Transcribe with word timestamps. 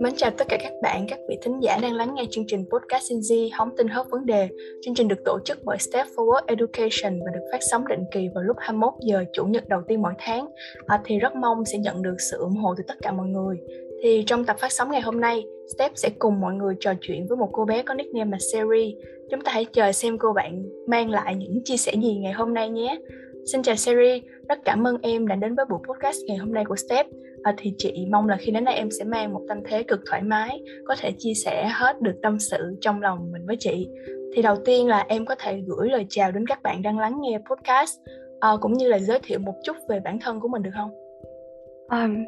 Mến 0.00 0.12
chào 0.16 0.30
tất 0.30 0.44
cả 0.48 0.58
các 0.62 0.72
bạn, 0.82 1.06
các 1.08 1.18
vị 1.28 1.38
thính 1.42 1.60
giả 1.60 1.78
đang 1.82 1.94
lắng 1.94 2.14
nghe 2.14 2.22
chương 2.30 2.44
trình 2.46 2.64
podcast 2.70 3.12
Sinzi 3.12 3.48
Hóng 3.52 3.76
tin 3.76 3.88
hết 3.88 4.06
vấn 4.10 4.26
đề. 4.26 4.48
Chương 4.82 4.94
trình 4.94 5.08
được 5.08 5.24
tổ 5.24 5.38
chức 5.44 5.58
bởi 5.64 5.78
Step 5.78 6.06
Forward 6.16 6.42
Education 6.46 7.20
và 7.20 7.30
được 7.34 7.40
phát 7.52 7.58
sóng 7.70 7.88
định 7.88 8.04
kỳ 8.12 8.28
vào 8.34 8.44
lúc 8.44 8.56
21 8.60 8.92
giờ 9.00 9.24
chủ 9.32 9.44
nhật 9.44 9.68
đầu 9.68 9.80
tiên 9.88 10.02
mỗi 10.02 10.12
tháng. 10.18 10.46
À, 10.86 11.00
thì 11.04 11.18
rất 11.18 11.36
mong 11.36 11.64
sẽ 11.64 11.78
nhận 11.78 12.02
được 12.02 12.16
sự 12.30 12.38
ủng 12.38 12.56
hộ 12.56 12.74
từ 12.76 12.84
tất 12.88 12.94
cả 13.02 13.12
mọi 13.12 13.26
người. 13.26 13.56
Thì 14.02 14.24
trong 14.26 14.44
tập 14.44 14.56
phát 14.58 14.72
sóng 14.72 14.90
ngày 14.90 15.00
hôm 15.00 15.20
nay, 15.20 15.44
Step 15.74 15.92
sẽ 15.94 16.10
cùng 16.18 16.40
mọi 16.40 16.54
người 16.54 16.74
trò 16.80 16.92
chuyện 17.00 17.26
với 17.28 17.36
một 17.36 17.48
cô 17.52 17.64
bé 17.64 17.82
có 17.82 17.94
nickname 17.94 18.30
là 18.30 18.38
Seri. 18.52 18.96
Chúng 19.30 19.40
ta 19.40 19.52
hãy 19.52 19.64
chờ 19.64 19.92
xem 19.92 20.18
cô 20.18 20.32
bạn 20.32 20.62
mang 20.86 21.10
lại 21.10 21.34
những 21.34 21.64
chia 21.64 21.76
sẻ 21.76 21.92
gì 22.02 22.14
ngày 22.14 22.32
hôm 22.32 22.54
nay 22.54 22.70
nhé. 22.70 22.98
Xin 23.52 23.62
chào 23.62 23.76
Seri, 23.76 24.22
rất 24.48 24.58
cảm 24.64 24.86
ơn 24.86 24.96
em 25.02 25.28
đã 25.28 25.36
đến 25.36 25.54
với 25.54 25.66
buổi 25.70 25.78
podcast 25.88 26.16
ngày 26.26 26.36
hôm 26.36 26.52
nay 26.52 26.64
của 26.64 26.76
Step. 26.76 27.06
À, 27.42 27.54
thì 27.58 27.74
chị 27.78 28.06
mong 28.10 28.28
là 28.28 28.36
khi 28.36 28.52
đến 28.52 28.64
đây 28.64 28.74
em 28.74 28.90
sẽ 28.90 29.04
mang 29.04 29.32
một 29.32 29.40
tâm 29.48 29.58
thế 29.64 29.82
cực 29.82 30.00
thoải 30.10 30.22
mái 30.22 30.62
có 30.84 30.94
thể 31.00 31.12
chia 31.18 31.34
sẻ 31.34 31.70
hết 31.72 32.02
được 32.02 32.14
tâm 32.22 32.38
sự 32.38 32.76
trong 32.80 33.02
lòng 33.02 33.32
mình 33.32 33.46
với 33.46 33.56
chị. 33.58 33.88
Thì 34.34 34.42
đầu 34.42 34.56
tiên 34.64 34.88
là 34.88 35.04
em 35.08 35.26
có 35.26 35.34
thể 35.38 35.60
gửi 35.66 35.88
lời 35.90 36.06
chào 36.08 36.32
đến 36.32 36.46
các 36.46 36.62
bạn 36.62 36.82
đang 36.82 36.98
lắng 36.98 37.20
nghe 37.20 37.38
podcast 37.50 38.00
à, 38.40 38.50
cũng 38.60 38.72
như 38.72 38.88
là 38.88 38.98
giới 38.98 39.18
thiệu 39.22 39.38
một 39.38 39.54
chút 39.64 39.76
về 39.88 40.00
bản 40.04 40.18
thân 40.20 40.40
của 40.40 40.48
mình 40.48 40.62
được 40.62 40.70
không? 40.74 40.90
Um, 41.90 42.24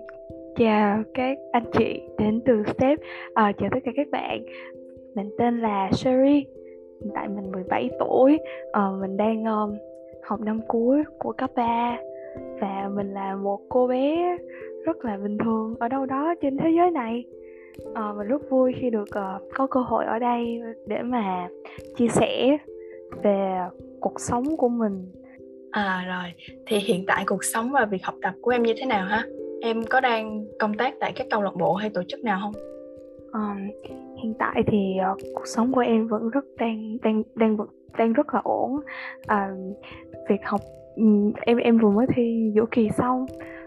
chào 0.57 1.03
các 1.15 1.39
anh 1.53 1.71
chị 1.79 2.01
đến 2.19 2.41
từ 2.47 2.53
step. 2.67 2.99
À, 3.35 3.53
chào 3.59 3.71
tất 3.73 3.81
cả 3.85 3.91
các 3.97 4.07
bạn. 4.13 4.45
Mình 5.15 5.31
tên 5.39 5.61
là 5.61 5.91
Sherry 5.93 6.45
hiện 7.01 7.11
tại 7.15 7.29
mình 7.29 7.53
17 7.53 7.91
tuổi. 7.99 8.39
À, 8.73 8.83
mình 9.01 9.17
đang 9.17 9.45
um, 9.45 9.88
học 10.29 10.41
năm 10.41 10.61
cuối 10.69 11.03
của 11.19 11.33
cấp 11.33 11.51
3 11.57 11.99
và 12.61 12.91
mình 12.95 13.15
là 13.15 13.37
một 13.37 13.61
cô 13.69 13.87
bé 13.87 14.37
rất 14.85 15.05
là 15.05 15.17
bình 15.17 15.39
thường 15.39 15.75
ở 15.81 15.89
đâu 15.89 16.07
đó 16.07 16.35
trên 16.43 16.57
thế 16.57 16.71
giới 16.77 16.91
này. 16.91 17.25
Ờ, 17.95 18.11
à, 18.11 18.13
mình 18.13 18.27
rất 18.27 18.51
vui 18.51 18.73
khi 18.81 18.91
được 18.91 19.09
uh, 19.09 19.43
có 19.55 19.67
cơ 19.67 19.81
hội 19.81 20.05
ở 20.05 20.19
đây 20.19 20.61
để 20.87 21.03
mà 21.03 21.49
chia 21.97 22.09
sẻ 22.09 22.57
về 23.23 23.59
cuộc 24.01 24.21
sống 24.21 24.57
của 24.57 24.69
mình. 24.69 25.13
À 25.71 26.05
rồi. 26.09 26.33
Thì 26.67 26.79
hiện 26.79 27.05
tại 27.07 27.25
cuộc 27.27 27.45
sống 27.45 27.71
và 27.71 27.85
việc 27.85 28.05
học 28.05 28.15
tập 28.23 28.35
của 28.41 28.51
em 28.51 28.63
như 28.63 28.75
thế 28.79 28.87
nào 28.87 29.07
ha? 29.07 29.25
Em 29.61 29.85
có 29.91 30.01
đang 30.01 30.47
công 30.59 30.75
tác 30.75 30.95
tại 31.01 31.13
các 31.17 31.27
câu 31.31 31.43
lạc 31.43 31.55
bộ 31.59 31.75
hay 31.75 31.91
tổ 31.91 32.03
chức 32.09 32.25
nào 32.25 32.39
không? 32.43 32.78
Um, 33.33 33.71
hiện 34.23 34.35
tại 34.39 34.63
thì 34.67 34.97
uh, 35.13 35.19
cuộc 35.35 35.47
sống 35.47 35.73
của 35.73 35.81
em 35.81 36.09
vẫn 36.09 36.31
rất 36.31 36.45
đang 36.59 36.97
đang 37.03 37.23
đang 37.35 37.57
đang 37.99 38.13
rất 38.13 38.35
là 38.35 38.41
ổn. 38.45 38.71
Uh, 38.75 39.77
việc 40.29 40.41
học 40.45 40.61
um, 40.97 41.33
em 41.41 41.57
em 41.57 41.79
vừa 41.79 41.91
mới 41.91 42.07
thi 42.15 42.53
giữa 42.55 42.65
kỳ 42.71 42.89
xong 42.91 43.27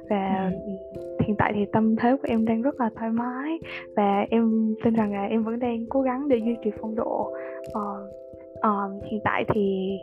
và 0.09 0.51
ừ. 0.65 1.01
hiện 1.25 1.35
tại 1.37 1.51
thì 1.55 1.65
tâm 1.73 1.95
thế 1.95 2.11
của 2.11 2.27
em 2.27 2.45
đang 2.45 2.61
rất 2.61 2.79
là 2.79 2.89
thoải 2.95 3.11
mái 3.11 3.59
và 3.95 4.25
em 4.29 4.75
tin 4.83 4.93
rằng 4.93 5.13
là 5.13 5.25
em 5.25 5.43
vẫn 5.43 5.59
đang 5.59 5.85
cố 5.89 6.01
gắng 6.01 6.27
để 6.27 6.37
duy 6.37 6.55
trì 6.63 6.71
phong 6.81 6.95
độ. 6.95 7.33
Uh, 7.67 8.09
uh, 8.57 9.03
hiện 9.11 9.19
tại 9.23 9.45
thì 9.53 9.97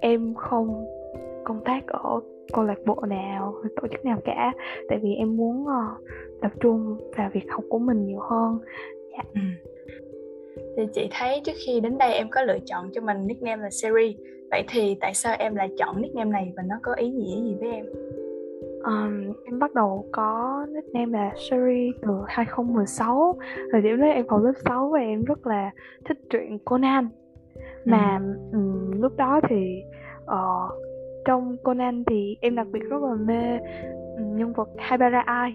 em 0.00 0.34
không 0.34 0.86
công 1.44 1.64
tác 1.64 1.86
ở 1.86 2.20
câu 2.52 2.64
lạc 2.64 2.78
bộ 2.86 3.02
nào 3.08 3.54
tổ 3.80 3.88
chức 3.88 4.04
nào 4.04 4.18
cả 4.24 4.52
tại 4.88 4.98
vì 5.02 5.14
em 5.14 5.36
muốn 5.36 5.62
uh, 5.62 6.04
tập 6.40 6.52
trung 6.60 6.96
vào 7.16 7.30
việc 7.32 7.50
học 7.50 7.64
của 7.68 7.78
mình 7.78 8.06
nhiều 8.06 8.20
hơn 8.20 8.58
yeah. 9.12 9.26
Dạ. 9.34 9.40
ừ. 9.42 9.70
thì 10.76 10.82
chị 10.94 11.08
thấy 11.10 11.40
trước 11.44 11.52
khi 11.66 11.80
đến 11.80 11.98
đây 11.98 12.14
em 12.14 12.28
có 12.30 12.42
lựa 12.42 12.58
chọn 12.66 12.90
cho 12.92 13.00
mình 13.00 13.26
nickname 13.26 13.62
là 13.62 13.70
Seri 13.70 14.16
vậy 14.50 14.64
thì 14.68 14.96
tại 15.00 15.14
sao 15.14 15.36
em 15.38 15.54
lại 15.54 15.70
chọn 15.78 16.02
nickname 16.02 16.30
này 16.30 16.52
và 16.56 16.62
nó 16.66 16.76
có 16.82 16.94
ý 16.94 17.10
nghĩa 17.10 17.42
gì 17.42 17.56
với 17.60 17.68
em 17.68 17.84
um, 18.84 19.32
em 19.44 19.58
bắt 19.58 19.74
đầu 19.74 20.06
có 20.12 20.66
nickname 20.68 21.18
là 21.18 21.32
Sherry 21.36 21.92
từ 22.02 22.08
2016 22.26 23.36
thời 23.72 23.82
điểm 23.82 24.00
đó 24.00 24.06
em 24.06 24.28
học 24.28 24.40
lớp 24.44 24.52
6 24.64 24.90
và 24.92 25.00
em 25.00 25.24
rất 25.24 25.46
là 25.46 25.70
thích 26.04 26.18
truyện 26.30 26.58
Conan 26.64 27.08
mà 27.84 28.20
ừ. 28.52 28.58
um, 28.58 29.00
lúc 29.00 29.16
đó 29.16 29.40
thì 29.48 29.82
uh, 30.24 30.72
trong 31.24 31.56
Conan 31.64 32.04
thì 32.06 32.36
em 32.40 32.54
đặc 32.54 32.66
biệt 32.72 32.80
rất 32.90 33.02
là 33.02 33.14
mê 33.14 33.58
um, 34.16 34.36
nhân 34.36 34.52
vật 34.52 34.68
Haibara 34.76 35.20
Ai 35.20 35.54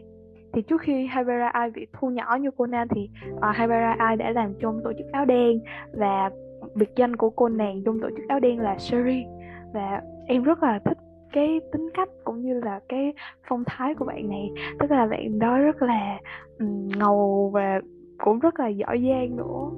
thì 0.53 0.61
trước 0.61 0.81
khi 0.81 1.05
Haibara 1.05 1.51
Eye 1.53 1.69
bị 1.69 1.87
thu 1.93 2.09
nhỏ 2.09 2.37
như 2.41 2.51
Conan 2.51 2.87
thì 2.87 3.09
ờ, 3.41 3.49
uh, 3.49 3.55
Haibara 3.55 3.95
Eye 3.99 4.15
đã 4.15 4.31
làm 4.31 4.53
trong 4.59 4.81
tổ 4.83 4.93
chức 4.97 5.07
áo 5.11 5.25
đen 5.25 5.59
và 5.93 6.29
biệt 6.75 6.89
danh 6.95 7.15
của 7.15 7.29
cô 7.29 7.49
nàng 7.49 7.81
trong 7.85 7.99
tổ 7.99 8.09
chức 8.09 8.27
áo 8.27 8.39
đen 8.39 8.59
là 8.59 8.77
Sherry. 8.77 9.25
Và 9.73 10.01
em 10.27 10.43
rất 10.43 10.63
là 10.63 10.79
thích 10.85 10.97
cái 11.33 11.59
tính 11.71 11.89
cách 11.93 12.09
cũng 12.23 12.41
như 12.41 12.59
là 12.59 12.79
cái 12.89 13.13
phong 13.47 13.63
thái 13.67 13.95
của 13.95 14.05
bạn 14.05 14.29
này. 14.29 14.51
Tức 14.79 14.91
là 14.91 15.05
bạn 15.05 15.39
đó 15.39 15.57
rất 15.57 15.81
là 15.81 16.19
um, 16.59 16.89
ngầu 16.97 17.49
và 17.53 17.81
cũng 18.17 18.39
rất 18.39 18.59
là 18.59 18.67
giỏi 18.67 19.01
giang 19.09 19.35
nữa. 19.35 19.69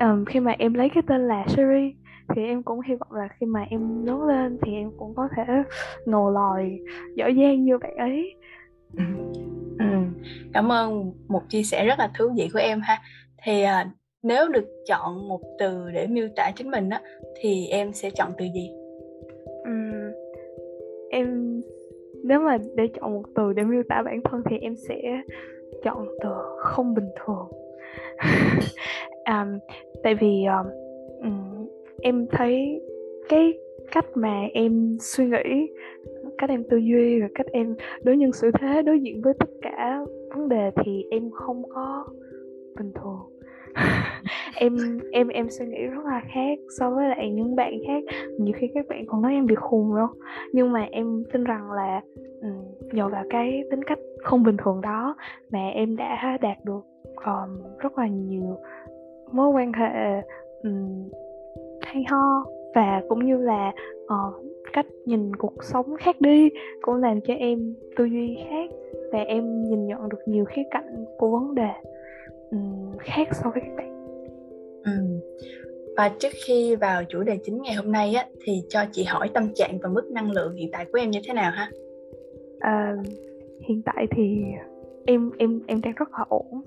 Um, 0.00 0.24
khi 0.24 0.40
mà 0.40 0.54
em 0.58 0.74
lấy 0.74 0.88
cái 0.88 1.02
tên 1.06 1.28
là 1.28 1.44
Sherry 1.46 1.94
thì 2.34 2.42
em 2.44 2.62
cũng 2.62 2.80
hy 2.80 2.94
vọng 2.94 3.12
là 3.12 3.28
khi 3.28 3.46
mà 3.46 3.64
em 3.70 4.06
lớn 4.06 4.22
lên 4.22 4.58
thì 4.62 4.72
em 4.72 4.90
cũng 4.98 5.14
có 5.14 5.28
thể 5.36 5.44
ngầu 6.06 6.30
lòi 6.30 6.78
giỏi 7.14 7.34
giang 7.34 7.64
như 7.64 7.78
bạn 7.78 7.96
ấy 7.96 8.34
ừ. 8.98 9.04
cảm 10.54 10.72
ơn 10.72 11.12
một 11.28 11.42
chia 11.48 11.62
sẻ 11.62 11.84
rất 11.84 11.98
là 11.98 12.10
thú 12.18 12.24
vị 12.36 12.48
của 12.52 12.58
em 12.58 12.80
ha. 12.80 13.02
Thì 13.44 13.62
à, 13.62 13.90
nếu 14.22 14.48
được 14.48 14.66
chọn 14.86 15.28
một 15.28 15.40
từ 15.58 15.90
để 15.94 16.06
miêu 16.06 16.28
tả 16.36 16.50
chính 16.56 16.70
mình 16.70 16.90
á 16.90 17.00
thì 17.40 17.66
em 17.66 17.92
sẽ 17.92 18.10
chọn 18.10 18.32
từ 18.38 18.44
gì? 18.54 18.70
Uhm, 19.62 20.12
em 21.10 21.60
nếu 22.24 22.40
mà 22.40 22.58
để 22.76 22.88
chọn 23.00 23.12
một 23.12 23.22
từ 23.34 23.52
để 23.52 23.62
miêu 23.62 23.82
tả 23.88 24.02
bản 24.02 24.20
thân 24.24 24.42
thì 24.50 24.58
em 24.58 24.74
sẽ 24.88 25.00
chọn 25.84 26.08
từ 26.22 26.30
không 26.58 26.94
bình 26.94 27.08
thường. 27.24 27.48
À, 29.24 29.46
tại 30.02 30.14
vì 30.14 30.44
um, 31.22 31.66
em 32.02 32.26
thấy 32.30 32.80
cái 33.28 33.52
cách 33.92 34.06
mà 34.14 34.42
em 34.54 34.96
suy 35.00 35.24
nghĩ 35.24 35.72
cách 36.40 36.50
em 36.50 36.64
tư 36.70 36.76
duy 36.76 37.20
và 37.20 37.28
cách 37.34 37.46
em 37.52 37.76
đối 38.02 38.16
nhân 38.16 38.32
xử 38.32 38.50
thế. 38.60 38.82
Đối 38.82 39.00
diện 39.00 39.22
với 39.22 39.34
tất 39.38 39.50
cả 39.62 40.00
vấn 40.34 40.48
đề 40.48 40.70
thì 40.84 41.04
em 41.10 41.30
không 41.30 41.62
có 41.68 42.04
bình 42.78 42.92
thường. 42.94 43.18
Em 44.54 44.76
em 45.12 45.28
em 45.28 45.50
suy 45.50 45.66
nghĩ 45.66 45.86
rất 45.86 46.04
là 46.04 46.22
khác 46.34 46.58
so 46.78 46.90
với 46.90 47.08
lại 47.08 47.30
những 47.30 47.56
bạn 47.56 47.72
khác. 47.86 48.04
Nhiều 48.38 48.54
khi 48.58 48.70
các 48.74 48.86
bạn 48.88 49.06
còn 49.06 49.22
nói 49.22 49.32
em 49.32 49.46
bị 49.46 49.54
khùng 49.54 49.96
đâu 49.96 50.06
nhưng 50.52 50.72
mà 50.72 50.88
em 50.90 51.24
tin 51.32 51.44
rằng 51.44 51.72
là 51.72 52.00
um, 52.42 52.88
nhờ 52.92 53.08
vào 53.08 53.24
cái 53.30 53.62
tính 53.70 53.82
cách 53.82 53.98
không 54.22 54.42
bình 54.42 54.56
thường 54.64 54.80
đó 54.80 55.16
mà 55.50 55.68
em 55.68 55.96
đã 55.96 56.38
đạt 56.40 56.56
được 56.64 56.80
um, 57.24 57.78
rất 57.78 57.98
là 57.98 58.06
nhiều 58.06 58.56
mối 59.32 59.48
quan 59.48 59.72
hệ 59.72 60.22
um, 60.62 61.10
hay 61.82 62.04
ho. 62.10 62.44
Và 62.74 63.02
cũng 63.08 63.26
như 63.26 63.36
là 63.36 63.72
uh, 64.04 64.49
cách 64.72 64.86
nhìn 65.04 65.36
cuộc 65.36 65.64
sống 65.64 65.96
khác 65.98 66.20
đi 66.20 66.48
cũng 66.82 66.94
làm 66.94 67.20
cho 67.20 67.34
em 67.34 67.74
tư 67.96 68.04
duy 68.04 68.38
khác 68.50 68.70
và 69.12 69.18
em 69.18 69.62
nhìn 69.62 69.86
nhận 69.86 70.08
được 70.08 70.18
nhiều 70.26 70.44
khía 70.44 70.62
cạnh 70.70 71.04
của 71.18 71.30
vấn 71.30 71.54
đề 71.54 71.70
um, 72.50 72.96
khác 72.98 73.28
so 73.32 73.50
với 73.50 73.62
các 73.66 73.76
bạn. 73.76 73.90
Ừ. 74.84 74.92
và 75.96 76.08
trước 76.08 76.28
khi 76.46 76.76
vào 76.76 77.04
chủ 77.04 77.22
đề 77.22 77.38
chính 77.44 77.62
ngày 77.62 77.74
hôm 77.74 77.92
nay 77.92 78.14
á 78.14 78.26
thì 78.44 78.52
cho 78.68 78.80
chị 78.92 79.04
hỏi 79.04 79.30
tâm 79.34 79.54
trạng 79.54 79.78
và 79.82 79.88
mức 79.88 80.10
năng 80.10 80.30
lượng 80.30 80.54
hiện 80.54 80.70
tại 80.72 80.86
của 80.92 80.98
em 80.98 81.10
như 81.10 81.20
thế 81.28 81.34
nào 81.34 81.50
ha? 81.50 81.70
À, 82.60 82.96
hiện 83.68 83.82
tại 83.84 84.06
thì 84.10 84.42
em 85.06 85.30
em 85.38 85.60
em 85.66 85.80
đang 85.80 85.92
rất 85.96 86.08
là 86.12 86.24
ổn. 86.28 86.62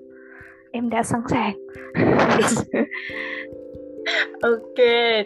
Em 0.72 0.90
đã 0.90 1.04
sẵn 1.04 1.22
sàng 1.30 1.54
ok 4.42 4.78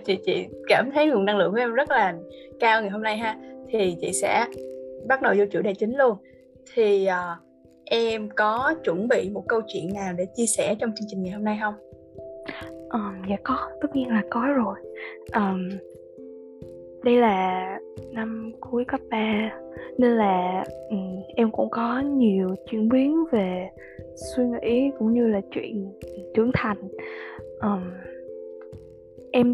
thì 0.06 0.18
chị 0.26 0.46
cảm 0.68 0.92
thấy 0.92 1.08
nguồn 1.08 1.26
năng 1.26 1.38
lượng 1.38 1.52
của 1.52 1.58
em 1.58 1.74
rất 1.74 1.92
là 1.92 2.16
cao 2.60 2.82
ngày 2.82 2.90
hôm 2.90 3.02
nay 3.02 3.18
ha. 3.18 3.38
Thì 3.70 3.96
chị 4.02 4.12
sẽ 4.14 4.46
bắt 5.08 5.22
đầu 5.22 5.34
vô 5.38 5.46
chủ 5.52 5.62
đề 5.62 5.74
chính 5.74 5.98
luôn. 5.98 6.18
Thì 6.74 7.08
uh, 7.08 7.44
em 7.86 8.30
có 8.36 8.74
chuẩn 8.84 9.08
bị 9.08 9.30
một 9.30 9.44
câu 9.48 9.62
chuyện 9.68 9.94
nào 9.94 10.14
để 10.18 10.26
chia 10.36 10.46
sẻ 10.46 10.76
trong 10.80 10.92
chương 10.96 11.08
trình 11.10 11.24
ngày 11.24 11.34
hôm 11.34 11.44
nay 11.44 11.58
không? 11.62 11.74
Um, 12.90 13.30
dạ 13.30 13.36
có 13.44 13.58
tất 13.82 13.96
nhiên 13.96 14.10
là 14.10 14.24
có 14.30 14.48
rồi. 14.56 14.76
Um, 15.34 15.70
đây 17.04 17.16
là 17.16 17.80
năm 18.12 18.52
cuối 18.60 18.86
cấp 18.86 19.00
3 19.10 19.52
nên 19.98 20.12
là 20.12 20.64
um, 20.90 21.22
em 21.36 21.52
cũng 21.52 21.70
có 21.70 22.00
nhiều 22.00 22.56
chuyển 22.72 22.90
biến 22.90 23.26
về 23.32 23.70
suy 24.16 24.44
nghĩ 24.44 24.92
cũng 25.00 25.14
như 25.14 25.28
là 25.28 25.42
chuyện 25.52 25.92
trưởng 26.34 26.52
thành. 26.54 26.78
Um, 27.62 27.92
em 29.38 29.54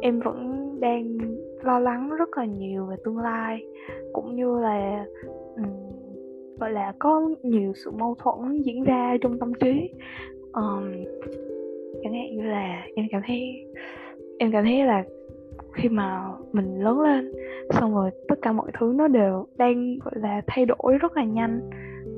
em 0.00 0.20
vẫn 0.20 0.66
đang 0.80 1.18
lo 1.62 1.78
lắng 1.78 2.10
rất 2.18 2.36
là 2.36 2.44
nhiều 2.44 2.86
về 2.86 2.96
tương 3.04 3.18
lai 3.18 3.64
cũng 4.12 4.36
như 4.36 4.60
là 4.60 5.06
um, 5.56 5.66
gọi 6.60 6.70
là 6.72 6.92
có 6.98 7.30
nhiều 7.42 7.72
sự 7.84 7.90
mâu 7.90 8.14
thuẫn 8.14 8.62
diễn 8.62 8.84
ra 8.84 9.16
trong 9.20 9.38
tâm 9.38 9.52
trí. 9.54 9.90
Um, 10.52 11.04
chẳng 12.02 12.12
hạn 12.12 12.36
như 12.36 12.42
là 12.42 12.84
em 12.96 13.06
cảm 13.10 13.22
thấy 13.26 13.66
em 14.38 14.52
cảm 14.52 14.64
thấy 14.64 14.84
là 14.84 15.04
khi 15.72 15.88
mà 15.88 16.28
mình 16.52 16.80
lớn 16.84 17.00
lên 17.00 17.32
xong 17.70 17.94
rồi 17.94 18.10
tất 18.28 18.38
cả 18.42 18.52
mọi 18.52 18.70
thứ 18.78 18.92
nó 18.96 19.08
đều 19.08 19.46
đang 19.56 19.98
gọi 20.04 20.14
là 20.16 20.42
thay 20.46 20.66
đổi 20.66 20.98
rất 21.00 21.16
là 21.16 21.24
nhanh. 21.24 21.60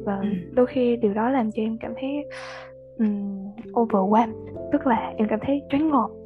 Và 0.04 0.18
ừ. 0.22 0.28
đôi 0.54 0.66
khi 0.66 0.96
điều 0.96 1.14
đó 1.14 1.30
làm 1.30 1.50
cho 1.52 1.62
em 1.62 1.76
cảm 1.80 1.92
thấy 2.00 2.10
um, 2.98 3.50
overwhelmed 3.72 4.32
tức 4.72 4.86
là 4.86 5.12
em 5.16 5.28
cảm 5.30 5.38
thấy 5.42 5.62
choáng 5.70 5.90
ngợp 5.90 6.17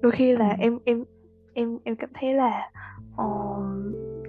đôi 0.00 0.12
khi 0.12 0.36
là 0.36 0.56
em 0.58 0.78
em 0.84 1.04
em 1.52 1.78
em 1.84 1.96
cảm 1.96 2.10
thấy 2.20 2.34
là 2.34 2.70
uh, 3.22 3.62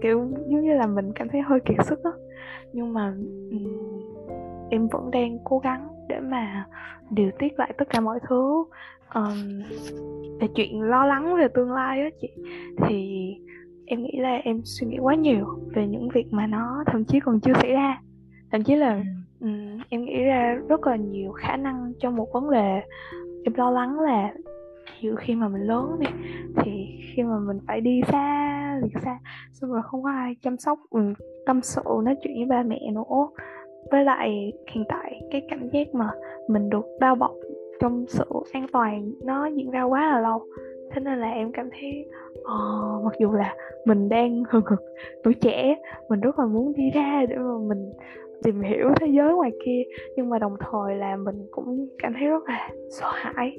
kiểu 0.01 0.27
giống 0.47 0.61
như 0.61 0.73
là 0.73 0.87
mình 0.87 1.11
cảm 1.15 1.29
thấy 1.29 1.41
hơi 1.41 1.59
kiệt 1.59 1.85
sức 1.85 2.03
á. 2.03 2.11
Nhưng 2.73 2.93
mà 2.93 3.13
um, 3.51 4.09
em 4.69 4.87
vẫn 4.87 5.11
đang 5.11 5.37
cố 5.43 5.59
gắng 5.59 5.87
để 6.09 6.19
mà 6.19 6.65
điều 7.09 7.31
tiết 7.39 7.59
lại 7.59 7.73
tất 7.77 7.89
cả 7.89 7.99
mọi 7.99 8.19
thứ. 8.27 8.63
Um, 9.15 9.63
về 10.39 10.47
chuyện 10.55 10.81
lo 10.81 11.05
lắng 11.05 11.35
về 11.37 11.47
tương 11.47 11.71
lai 11.71 12.01
á 12.01 12.09
chị 12.21 12.29
thì 12.87 13.33
em 13.85 14.03
nghĩ 14.03 14.19
là 14.19 14.35
em 14.43 14.61
suy 14.63 14.87
nghĩ 14.87 14.97
quá 14.97 15.15
nhiều 15.15 15.45
về 15.73 15.87
những 15.87 16.09
việc 16.09 16.27
mà 16.31 16.47
nó 16.47 16.83
thậm 16.85 17.05
chí 17.05 17.19
còn 17.19 17.39
chưa 17.39 17.53
xảy 17.53 17.71
ra. 17.71 18.01
Thậm 18.51 18.63
chí 18.63 18.75
là 18.75 19.03
um, 19.39 19.77
em 19.89 20.05
nghĩ 20.05 20.23
ra 20.23 20.59
rất 20.67 20.87
là 20.87 20.95
nhiều 20.95 21.31
khả 21.31 21.57
năng 21.57 21.93
cho 21.99 22.11
một 22.11 22.27
vấn 22.33 22.51
đề. 22.51 22.81
Em 23.43 23.53
lo 23.53 23.71
lắng 23.71 23.99
là 23.99 24.33
kiểu 25.01 25.15
khi 25.15 25.35
mà 25.35 25.47
mình 25.47 25.61
lớn 25.61 25.99
đi 25.99 26.07
thì 26.55 26.71
khi 27.15 27.23
mà 27.23 27.39
mình 27.47 27.57
phải 27.67 27.81
đi 27.81 28.01
xa 28.11 28.79
việc 28.83 29.01
xa 29.03 29.19
xong 29.51 29.71
rồi 29.71 29.81
không 29.83 30.03
có 30.03 30.09
ai 30.09 30.35
chăm 30.41 30.57
sóc 30.57 30.79
ừ, 30.89 30.99
tâm 31.45 31.61
sự 31.61 31.81
nói 32.03 32.15
chuyện 32.21 32.35
với 32.37 32.45
ba 32.45 32.63
mẹ 32.63 32.79
nữa. 32.93 33.27
Với 33.91 34.03
lại 34.03 34.53
hiện 34.71 34.83
tại 34.89 35.21
cái 35.31 35.47
cảm 35.49 35.69
giác 35.69 35.87
mà 35.93 36.11
mình 36.47 36.69
được 36.69 36.85
bao 36.99 37.15
bọc 37.15 37.31
trong 37.79 38.05
sự 38.07 38.25
an 38.51 38.65
toàn 38.73 39.11
nó 39.23 39.45
diễn 39.45 39.71
ra 39.71 39.83
quá 39.83 40.09
là 40.09 40.19
lâu. 40.19 40.45
Thế 40.91 41.01
nên 41.01 41.19
là 41.19 41.31
em 41.31 41.51
cảm 41.51 41.69
thấy 41.71 42.05
uh, 42.39 43.03
mặc 43.03 43.13
dù 43.19 43.31
là 43.31 43.55
mình 43.85 44.09
đang 44.09 44.43
hừng 44.49 44.65
hực 44.65 44.81
tuổi 45.23 45.33
trẻ 45.33 45.75
mình 46.09 46.19
rất 46.19 46.39
là 46.39 46.45
muốn 46.45 46.73
đi 46.73 46.89
ra 46.93 47.25
để 47.29 47.35
mà 47.37 47.57
mình 47.67 47.91
tìm 48.43 48.61
hiểu 48.61 48.89
thế 48.99 49.07
giới 49.07 49.33
ngoài 49.33 49.51
kia 49.65 49.83
nhưng 50.15 50.29
mà 50.29 50.39
đồng 50.39 50.55
thời 50.59 50.95
là 50.95 51.15
mình 51.15 51.47
cũng 51.51 51.87
cảm 51.97 52.13
thấy 52.19 52.27
rất 52.27 52.43
là 52.47 52.69
sợ 52.91 53.11
hãi 53.13 53.57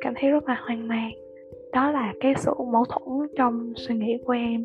cảm 0.00 0.14
thấy 0.16 0.30
rất 0.30 0.48
là 0.48 0.60
hoang 0.66 0.88
mang. 0.88 1.12
Đó 1.72 1.90
là 1.90 2.14
cái 2.20 2.34
sự 2.36 2.52
mâu 2.72 2.84
thuẫn 2.84 3.28
trong 3.36 3.72
suy 3.76 3.94
nghĩ 3.94 4.18
của 4.24 4.32
em. 4.32 4.64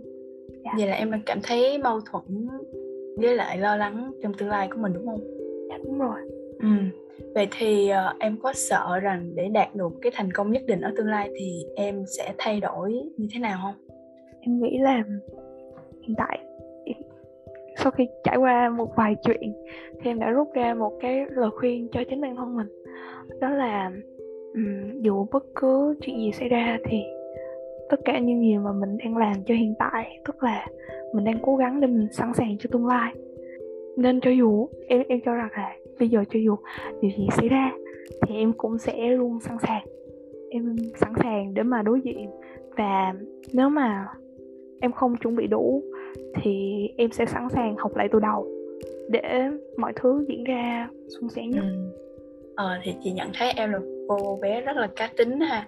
Dạ. 0.63 0.71
vậy 0.77 0.87
là 0.87 0.95
em 0.95 1.11
cảm 1.25 1.39
thấy 1.43 1.77
mâu 1.77 1.99
thuẫn 2.11 2.47
với 3.17 3.35
lại 3.35 3.57
lo 3.57 3.75
lắng 3.75 4.11
trong 4.23 4.33
tương 4.33 4.49
lai 4.49 4.67
của 4.71 4.77
mình 4.81 4.93
đúng 4.93 5.05
không? 5.05 5.19
Dạ 5.69 5.77
đúng 5.77 5.99
rồi. 5.99 6.19
Ừ. 6.59 6.67
Vậy 7.35 7.47
thì 7.51 7.91
uh, 7.91 8.19
em 8.19 8.37
có 8.43 8.53
sợ 8.53 8.99
rằng 9.01 9.31
để 9.35 9.47
đạt 9.47 9.75
được 9.75 9.91
cái 10.01 10.11
thành 10.15 10.31
công 10.31 10.51
nhất 10.51 10.63
định 10.67 10.81
ở 10.81 10.91
tương 10.97 11.07
lai 11.07 11.29
thì 11.39 11.65
em 11.75 12.03
sẽ 12.17 12.33
thay 12.37 12.59
đổi 12.59 12.93
như 13.17 13.27
thế 13.33 13.39
nào 13.39 13.59
không? 13.63 13.95
Em 14.41 14.61
nghĩ 14.61 14.77
là 14.77 15.03
hiện 16.01 16.15
tại 16.17 16.39
sau 17.83 17.91
khi 17.91 18.07
trải 18.23 18.37
qua 18.37 18.69
một 18.69 18.95
vài 18.95 19.15
chuyện 19.23 19.53
thì 20.01 20.11
em 20.11 20.19
đã 20.19 20.29
rút 20.29 20.47
ra 20.53 20.73
một 20.73 20.91
cái 21.01 21.25
lời 21.29 21.49
khuyên 21.59 21.87
cho 21.91 22.03
chính 22.09 22.21
bản 22.21 22.35
thân 22.35 22.55
mình. 22.55 22.67
Đó 23.41 23.49
là 23.49 23.91
dù 25.01 25.27
bất 25.31 25.45
cứ 25.55 25.95
chuyện 26.01 26.17
gì 26.17 26.31
xảy 26.31 26.49
ra 26.49 26.77
thì 26.83 26.97
tất 27.89 27.99
cả 28.05 28.19
những 28.19 28.41
gì 28.41 28.57
mà 28.57 28.71
mình 28.71 28.97
đang 28.97 29.17
làm 29.17 29.43
cho 29.45 29.55
hiện 29.55 29.73
tại 29.79 30.19
tức 30.25 30.43
là 30.43 30.67
mình 31.13 31.25
đang 31.25 31.39
cố 31.41 31.55
gắng 31.55 31.81
để 31.81 31.87
mình 31.87 32.07
sẵn 32.11 32.33
sàng 32.33 32.57
cho 32.59 32.69
tương 32.71 32.87
lai. 32.87 33.13
Nên 33.97 34.21
cho 34.21 34.31
dù 34.31 34.69
em 34.87 35.03
em 35.07 35.19
cho 35.25 35.33
rằng 35.33 35.49
là 35.51 35.75
bây 35.99 36.09
giờ 36.09 36.23
cho 36.29 36.39
dù 36.39 36.55
điều 37.01 37.11
gì 37.17 37.27
xảy 37.37 37.49
ra 37.49 37.71
thì 38.27 38.35
em 38.35 38.53
cũng 38.53 38.77
sẽ 38.77 39.07
luôn 39.07 39.39
sẵn 39.39 39.57
sàng. 39.67 39.85
Em 40.49 40.75
sẵn 40.95 41.13
sàng 41.23 41.53
để 41.53 41.63
mà 41.63 41.81
đối 41.81 42.01
diện 42.01 42.29
và 42.77 43.13
nếu 43.53 43.69
mà 43.69 44.07
em 44.81 44.91
không 44.91 45.15
chuẩn 45.17 45.35
bị 45.35 45.47
đủ 45.47 45.83
thì 46.41 46.79
em 46.97 47.11
sẽ 47.11 47.25
sẵn 47.25 47.49
sàng 47.49 47.75
học 47.77 47.95
lại 47.95 48.07
từ 48.11 48.19
đầu 48.19 48.47
để 49.09 49.49
mọi 49.77 49.93
thứ 49.95 50.25
diễn 50.27 50.43
ra 50.43 50.89
suôn 51.07 51.29
sẻ 51.29 51.41
nhất. 51.47 51.61
Ừ. 51.61 52.03
ờ, 52.55 52.79
thì 52.83 52.93
chị 53.03 53.11
nhận 53.11 53.27
thấy 53.33 53.51
em 53.55 53.71
là 53.71 53.79
cô 54.09 54.39
bé 54.41 54.61
rất 54.61 54.77
là 54.77 54.87
cá 54.95 55.09
tính 55.17 55.39
ha 55.39 55.67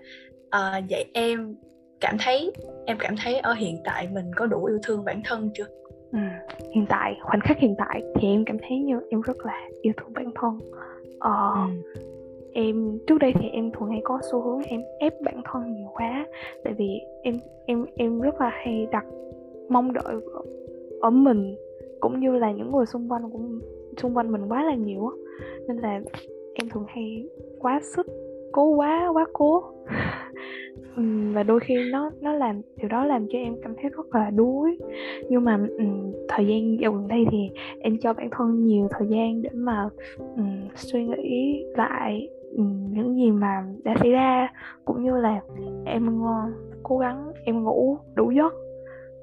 à, 0.50 0.82
vậy 0.90 1.06
em 1.14 1.56
cảm 2.00 2.16
thấy 2.20 2.52
em 2.86 2.98
cảm 3.00 3.16
thấy 3.24 3.38
ở 3.38 3.54
hiện 3.54 3.78
tại 3.86 4.08
mình 4.14 4.26
có 4.36 4.46
đủ 4.46 4.66
yêu 4.66 4.80
thương 4.84 5.06
bản 5.06 5.22
thân 5.26 5.50
chưa 5.54 5.66
ừ. 6.12 6.20
hiện 6.76 6.86
tại 6.90 7.16
khoảnh 7.24 7.40
khắc 7.44 7.58
hiện 7.58 7.76
tại 7.78 8.02
thì 8.16 8.28
em 8.28 8.46
cảm 8.46 8.58
thấy 8.60 8.78
như 8.78 9.00
em 9.10 9.22
rất 9.22 9.46
là 9.46 9.70
yêu 9.82 9.94
thương 9.98 10.14
bản 10.14 10.32
thân 10.36 10.60
ờ, 11.20 11.54
ừ. 11.54 12.02
em 12.54 13.00
trước 13.08 13.18
đây 13.18 13.34
thì 13.40 13.48
em 13.50 13.72
thường 13.72 13.90
hay 13.90 14.02
có 14.04 14.20
xu 14.32 14.42
hướng 14.42 14.62
em 14.62 14.82
ép 15.00 15.14
bản 15.22 15.42
thân 15.52 15.74
nhiều 15.74 15.90
quá 15.94 16.26
tại 16.64 16.74
vì 16.74 17.00
em 17.24 17.40
em 17.66 17.86
em 17.96 18.22
rất 18.22 18.42
là 18.42 18.50
hay 18.50 18.88
đặt 18.92 19.06
mong 19.70 19.94
đợi 19.94 20.16
ở 21.02 21.10
mình 21.10 21.56
cũng 22.00 22.20
như 22.20 22.32
là 22.32 22.52
những 22.52 22.72
người 22.72 22.86
xung 22.86 23.12
quanh 23.12 23.32
cũng 23.32 23.60
xung 23.98 24.18
quanh 24.18 24.32
mình 24.32 24.42
quá 24.50 24.64
là 24.64 24.76
nhiều 24.76 25.12
nên 25.68 25.78
là 25.78 26.02
em 26.54 26.70
thường 26.70 26.86
hay 26.88 27.28
quá 27.60 27.80
sức 27.96 28.08
cố 28.52 28.64
quá 28.76 29.10
quá 29.14 29.26
cố. 29.34 29.64
Và 31.34 31.44
đôi 31.44 31.60
khi 31.60 31.92
nó 31.92 32.12
nó 32.22 32.34
làm 32.34 32.62
điều 32.78 32.90
đó 32.90 33.06
làm 33.06 33.26
cho 33.30 33.40
em 33.40 33.56
cảm 33.64 33.76
thấy 33.82 33.90
rất 33.90 34.16
là 34.16 34.30
đuối. 34.30 34.78
Nhưng 35.30 35.44
mà 35.44 35.60
um, 35.78 36.12
thời 36.30 36.48
gian 36.48 36.80
dạo 36.80 36.92
gần 36.92 37.08
đây 37.08 37.26
thì 37.32 37.50
em 37.80 37.98
cho 37.98 38.14
bản 38.14 38.30
thân 38.32 38.66
nhiều 38.66 38.88
thời 38.92 39.08
gian 39.08 39.42
để 39.42 39.50
mà 39.54 39.90
um, 40.18 40.68
suy 40.76 41.06
nghĩ 41.06 41.64
lại 41.76 42.30
um, 42.58 42.94
những 42.94 43.16
gì 43.16 43.32
mà 43.32 43.64
đã 43.84 43.96
xảy 44.00 44.12
ra 44.12 44.48
cũng 44.86 45.04
như 45.04 45.18
là 45.18 45.42
em 45.86 46.22
uh, 46.22 46.54
cố 46.84 46.98
gắng 46.98 47.32
em 47.46 47.64
ngủ 47.64 47.98
đủ 48.16 48.32
giấc 48.32 48.54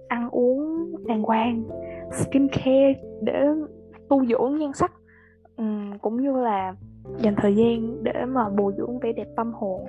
ăn 0.09 0.29
uống 0.31 0.93
đàng 1.07 1.23
hoàng 1.23 1.65
skincare 2.13 2.95
để 3.23 3.47
tu 4.09 4.27
dưỡng 4.27 4.59
nhan 4.59 4.73
sắc 4.75 4.93
um, 5.57 5.99
cũng 5.99 6.23
như 6.23 6.33
là 6.33 6.75
dành 7.19 7.35
thời 7.37 7.57
gian 7.57 8.05
để 8.05 8.25
mà 8.29 8.49
bồi 8.49 8.73
dưỡng 8.77 8.99
vẻ 8.99 9.13
đẹp 9.13 9.29
tâm 9.37 9.53
hồn 9.53 9.87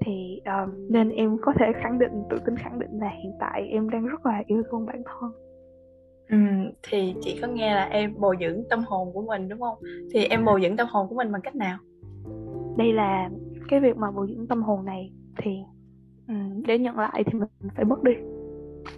thì 0.00 0.40
um, 0.44 0.92
nên 0.92 1.10
em 1.10 1.36
có 1.42 1.52
thể 1.58 1.66
khẳng 1.82 1.98
định 1.98 2.22
tự 2.30 2.38
tin 2.46 2.56
khẳng 2.56 2.78
định 2.78 2.90
là 3.00 3.10
hiện 3.22 3.32
tại 3.40 3.68
em 3.68 3.90
đang 3.90 4.06
rất 4.06 4.26
là 4.26 4.42
yêu 4.46 4.62
thương 4.70 4.86
bản 4.86 5.02
thân 5.04 5.32
Ừ, 6.30 6.36
thì 6.82 7.14
chị 7.20 7.38
có 7.42 7.48
nghe 7.48 7.74
là 7.74 7.84
em 7.84 8.14
bồi 8.18 8.36
dưỡng 8.40 8.64
tâm 8.70 8.84
hồn 8.86 9.12
của 9.12 9.22
mình 9.22 9.48
đúng 9.48 9.60
không? 9.60 9.78
Thì 10.12 10.24
em 10.24 10.44
bồi 10.44 10.60
dưỡng 10.62 10.76
tâm 10.76 10.86
hồn 10.90 11.08
của 11.08 11.14
mình 11.14 11.32
bằng 11.32 11.40
cách 11.42 11.56
nào? 11.56 11.78
Đây 12.76 12.92
là 12.92 13.30
cái 13.68 13.80
việc 13.80 13.96
mà 13.96 14.10
bồi 14.10 14.26
dưỡng 14.28 14.46
tâm 14.46 14.62
hồn 14.62 14.84
này 14.84 15.12
thì 15.42 15.50
um, 16.28 16.62
để 16.66 16.78
nhận 16.78 16.98
lại 16.98 17.24
thì 17.26 17.38
mình 17.38 17.48
phải 17.76 17.84
mất 17.84 18.02
đi. 18.02 18.12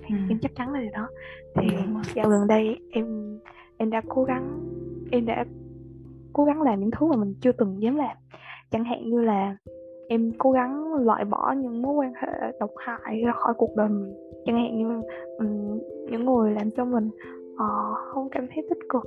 Thì 0.03 0.15
ừ. 0.15 0.23
em 0.29 0.39
chắc 0.43 0.55
chắn 0.55 0.73
là 0.73 0.81
điều 0.81 0.91
đó. 0.93 1.09
Thì 1.55 1.77
dạo 2.15 2.29
gần 2.29 2.47
đây 2.47 2.77
em 2.93 3.39
em 3.77 3.91
đã 3.91 4.03
cố 4.09 4.25
gắng 4.25 4.61
em 5.11 5.27
đã 5.27 5.45
cố 6.33 6.45
gắng 6.45 6.63
làm 6.63 6.81
những 6.81 6.91
thứ 6.91 7.07
mà 7.07 7.17
mình 7.17 7.35
chưa 7.41 7.53
từng 7.53 7.83
dám 7.83 7.97
làm. 7.97 8.17
Chẳng 8.71 8.85
hạn 8.85 9.11
như 9.11 9.21
là 9.21 9.57
em 10.09 10.33
cố 10.39 10.51
gắng 10.51 10.95
loại 10.95 11.25
bỏ 11.25 11.55
những 11.57 11.83
mối 11.83 11.95
quan 11.95 12.13
hệ 12.15 12.53
độc 12.61 12.71
hại 12.77 13.23
ra 13.27 13.33
khỏi 13.33 13.55
cuộc 13.59 13.77
đời 13.77 13.89
mình 13.89 14.15
chẳng 14.45 14.57
hạn 14.57 14.79
như 14.79 15.03
um, 15.39 15.79
những 16.11 16.25
người 16.25 16.53
làm 16.53 16.71
cho 16.71 16.85
mình 16.85 17.11
uh, 17.55 17.97
không 18.15 18.29
cảm 18.31 18.47
thấy 18.55 18.67
tích 18.69 18.79
cực 18.89 19.03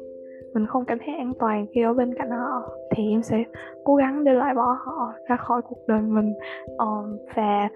mình 0.54 0.66
không 0.66 0.86
cảm 0.86 0.98
thấy 1.06 1.16
an 1.16 1.34
toàn 1.40 1.66
khi 1.72 1.82
ở 1.82 1.94
bên 1.94 2.14
cạnh 2.18 2.30
họ 2.30 2.70
thì 2.96 3.12
em 3.12 3.22
sẽ 3.22 3.44
cố 3.84 3.96
gắng 3.96 4.24
để 4.24 4.34
loại 4.34 4.54
bỏ 4.56 4.78
họ 4.86 5.14
ra 5.30 5.38
khỏi 5.38 5.62
cuộc 5.70 5.88
đời 5.88 6.02
mình 6.02 6.34
uh, 6.74 7.20
và 7.36 7.70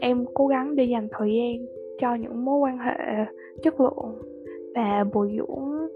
em 0.00 0.24
cố 0.34 0.46
gắng 0.46 0.76
để 0.76 0.84
dành 0.84 1.08
thời 1.10 1.32
gian 1.34 1.66
cho 2.00 2.14
những 2.14 2.44
mối 2.44 2.58
quan 2.58 2.78
hệ 2.78 3.24
chất 3.62 3.80
lượng 3.80 4.18
và 4.74 5.04
bồi 5.12 5.36
dưỡng 5.36 5.88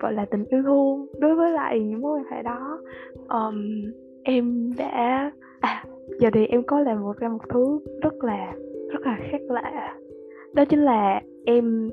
gọi 0.00 0.12
là 0.12 0.24
tình 0.24 0.44
yêu 0.44 0.62
thương 0.62 1.06
đối 1.18 1.34
với 1.34 1.50
lại 1.50 1.80
những 1.80 2.00
mối 2.00 2.18
quan 2.18 2.24
hệ 2.30 2.42
đó. 2.42 2.78
Um, 3.28 3.92
em 4.22 4.72
đã 4.78 5.32
à 5.60 5.84
giờ 6.20 6.30
thì 6.32 6.46
em 6.46 6.62
có 6.62 6.80
làm 6.80 7.02
một 7.02 7.16
ra 7.16 7.28
một 7.28 7.48
thứ 7.48 7.78
rất 8.02 8.24
là 8.24 8.52
rất 8.92 9.00
là 9.00 9.18
khác 9.30 9.40
lạ. 9.48 9.96
Đó 10.54 10.64
chính 10.64 10.84
là 10.84 11.20
em 11.44 11.90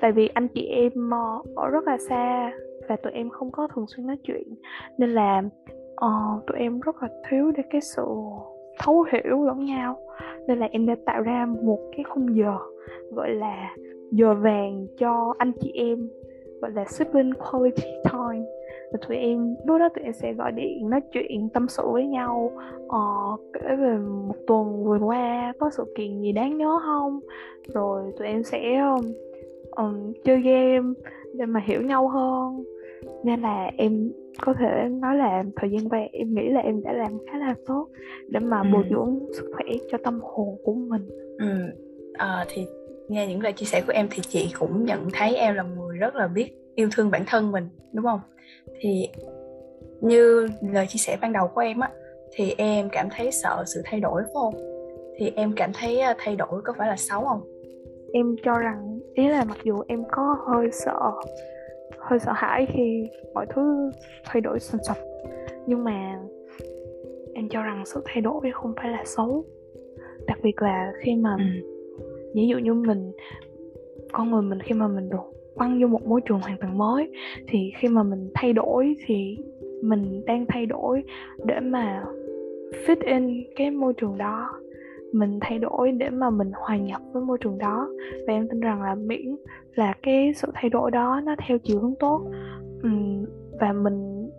tại 0.00 0.12
vì 0.12 0.28
anh 0.34 0.48
chị 0.48 0.66
em 0.66 1.10
ờ, 1.10 1.42
ở 1.56 1.68
rất 1.68 1.84
là 1.86 1.98
xa 1.98 2.52
và 2.88 2.96
tụi 2.96 3.12
em 3.12 3.30
không 3.30 3.50
có 3.50 3.68
thường 3.74 3.86
xuyên 3.86 4.06
nói 4.06 4.16
chuyện 4.22 4.54
nên 4.98 5.10
là 5.10 5.42
uh, 5.94 6.46
tụi 6.46 6.58
em 6.58 6.80
rất 6.80 7.02
là 7.02 7.08
thiếu 7.28 7.52
để 7.56 7.62
cái 7.70 7.80
sự 7.80 8.04
thấu 8.78 9.04
hiểu 9.12 9.44
lẫn 9.44 9.64
nhau. 9.64 9.96
Nên 10.48 10.58
là 10.58 10.68
em 10.70 10.86
đã 10.86 10.96
tạo 11.06 11.22
ra 11.22 11.46
một 11.62 11.78
cái 11.96 12.04
khung 12.04 12.36
giờ 12.36 12.58
gọi 13.12 13.34
là 13.34 13.76
giờ 14.10 14.34
vàng 14.34 14.86
cho 14.98 15.34
anh 15.38 15.52
chị 15.60 15.72
em 15.74 16.08
gọi 16.60 16.70
là 16.70 16.84
sibling 16.84 17.32
quality 17.34 17.90
time. 18.04 18.44
Và 18.92 18.98
tụi 19.08 19.16
em 19.16 19.54
lúc 19.66 19.78
đó 19.78 19.88
tụi 19.94 20.04
em 20.04 20.12
sẽ 20.12 20.32
gọi 20.32 20.52
điện 20.52 20.90
nói 20.90 21.00
chuyện 21.12 21.48
tâm 21.54 21.68
sự 21.68 21.82
với 21.92 22.06
nhau 22.06 22.52
uh, 22.86 23.40
kể 23.52 23.76
về 23.76 23.96
một 23.98 24.36
tuần 24.46 24.84
vừa 24.84 24.98
qua 24.98 25.52
có 25.58 25.70
sự 25.70 25.84
kiện 25.96 26.20
gì 26.20 26.32
đáng 26.32 26.58
nhớ 26.58 26.78
không? 26.84 27.20
Rồi 27.74 28.12
tụi 28.18 28.26
em 28.26 28.42
sẽ 28.42 28.80
um, 29.70 30.12
chơi 30.24 30.40
game 30.40 30.92
để 31.34 31.46
mà 31.46 31.60
hiểu 31.66 31.82
nhau 31.82 32.08
hơn. 32.08 32.64
Nên 33.24 33.40
là 33.40 33.70
em 33.76 34.12
có 34.40 34.54
thể 34.58 34.88
nói 34.90 35.16
là 35.16 35.44
thời 35.56 35.70
gian 35.70 35.88
qua 35.88 35.98
em 36.12 36.34
nghĩ 36.34 36.48
là 36.48 36.60
em 36.60 36.82
đã 36.82 36.92
làm 36.92 37.18
khá 37.26 37.38
là 37.38 37.54
tốt 37.66 37.88
để 38.28 38.40
mà 38.40 38.60
ừ. 38.60 38.66
bồi 38.72 38.84
dưỡng 38.90 39.18
sức 39.32 39.50
khỏe 39.54 39.66
cho 39.90 39.98
tâm 40.04 40.20
hồn 40.22 40.56
của 40.64 40.74
mình. 40.74 41.08
Ừ 41.38 41.46
à, 42.18 42.44
thì 42.48 42.66
nghe 43.08 43.26
những 43.26 43.40
lời 43.40 43.52
chia 43.52 43.66
sẻ 43.66 43.82
của 43.86 43.92
em 43.92 44.08
thì 44.10 44.22
chị 44.28 44.48
cũng 44.58 44.84
nhận 44.84 45.08
thấy 45.12 45.36
em 45.36 45.54
là 45.54 45.62
một 45.62 45.74
người 45.78 45.85
rất 45.98 46.14
là 46.14 46.28
biết 46.28 46.50
yêu 46.74 46.88
thương 46.92 47.10
bản 47.10 47.24
thân 47.26 47.52
mình 47.52 47.68
đúng 47.92 48.04
không? 48.04 48.20
Thì 48.80 49.08
như 50.00 50.48
lời 50.72 50.86
chia 50.88 50.98
sẻ 50.98 51.18
ban 51.20 51.32
đầu 51.32 51.48
của 51.54 51.60
em 51.60 51.80
á 51.80 51.90
thì 52.32 52.54
em 52.58 52.88
cảm 52.92 53.08
thấy 53.16 53.32
sợ 53.32 53.64
sự 53.66 53.82
thay 53.84 54.00
đổi 54.00 54.22
phải 54.22 54.32
không? 54.34 54.54
Thì 55.18 55.32
em 55.36 55.52
cảm 55.56 55.70
thấy 55.74 56.00
à, 56.00 56.14
thay 56.18 56.36
đổi 56.36 56.62
có 56.64 56.72
phải 56.78 56.88
là 56.88 56.96
xấu 56.96 57.24
không? 57.24 57.40
Em 58.12 58.36
cho 58.44 58.58
rằng 58.58 58.98
ý 59.14 59.28
là 59.28 59.44
mặc 59.44 59.58
dù 59.64 59.82
em 59.88 60.02
có 60.10 60.36
hơi 60.46 60.68
sợ 60.72 61.10
hơi 61.98 62.18
sợ 62.18 62.32
hãi 62.34 62.66
khi 62.74 63.10
mọi 63.34 63.46
thứ 63.54 63.90
thay 64.24 64.40
đổi 64.40 64.60
sần 64.60 64.80
sọc 64.84 64.96
nhưng 65.66 65.84
mà 65.84 66.18
em 67.34 67.48
cho 67.48 67.62
rằng 67.62 67.82
sự 67.86 68.02
thay 68.04 68.20
đổi 68.20 68.50
không 68.52 68.74
phải 68.76 68.90
là 68.90 69.02
xấu. 69.04 69.44
Đặc 70.26 70.38
biệt 70.42 70.62
là 70.62 70.92
khi 71.00 71.16
mà 71.16 71.36
ừ. 71.38 71.44
ví 72.34 72.48
dụ 72.48 72.58
như 72.58 72.74
mình 72.74 73.12
con 74.12 74.30
người 74.30 74.42
mình 74.42 74.60
khi 74.60 74.74
mà 74.74 74.88
mình 74.88 75.08
được 75.08 75.35
quăng 75.56 75.80
vô 75.80 75.86
một 75.86 76.06
môi 76.06 76.20
trường 76.20 76.40
hoàn 76.40 76.58
toàn 76.60 76.78
mới. 76.78 77.12
Thì 77.48 77.72
khi 77.78 77.88
mà 77.88 78.02
mình 78.02 78.30
thay 78.34 78.52
đổi 78.52 78.96
thì 79.06 79.38
mình 79.82 80.24
đang 80.26 80.46
thay 80.48 80.66
đổi 80.66 81.04
để 81.44 81.60
mà 81.60 82.04
fit 82.86 82.96
in 83.00 83.44
cái 83.56 83.70
môi 83.70 83.92
trường 83.92 84.18
đó. 84.18 84.50
Mình 85.12 85.38
thay 85.40 85.58
đổi 85.58 85.92
để 85.92 86.10
mà 86.10 86.30
mình 86.30 86.50
hòa 86.54 86.76
nhập 86.76 87.00
với 87.12 87.22
môi 87.22 87.38
trường 87.40 87.58
đó. 87.58 87.88
Và 88.26 88.32
em 88.32 88.48
tin 88.48 88.60
rằng 88.60 88.82
là 88.82 88.94
miễn 88.94 89.36
là 89.74 89.94
cái 90.02 90.32
sự 90.36 90.48
thay 90.54 90.70
đổi 90.70 90.90
đó 90.90 91.20
nó 91.24 91.34
theo 91.46 91.58
chiều 91.58 91.80
hướng 91.80 91.94
tốt 92.00 92.20
và 93.60 93.72
mình 93.72 94.30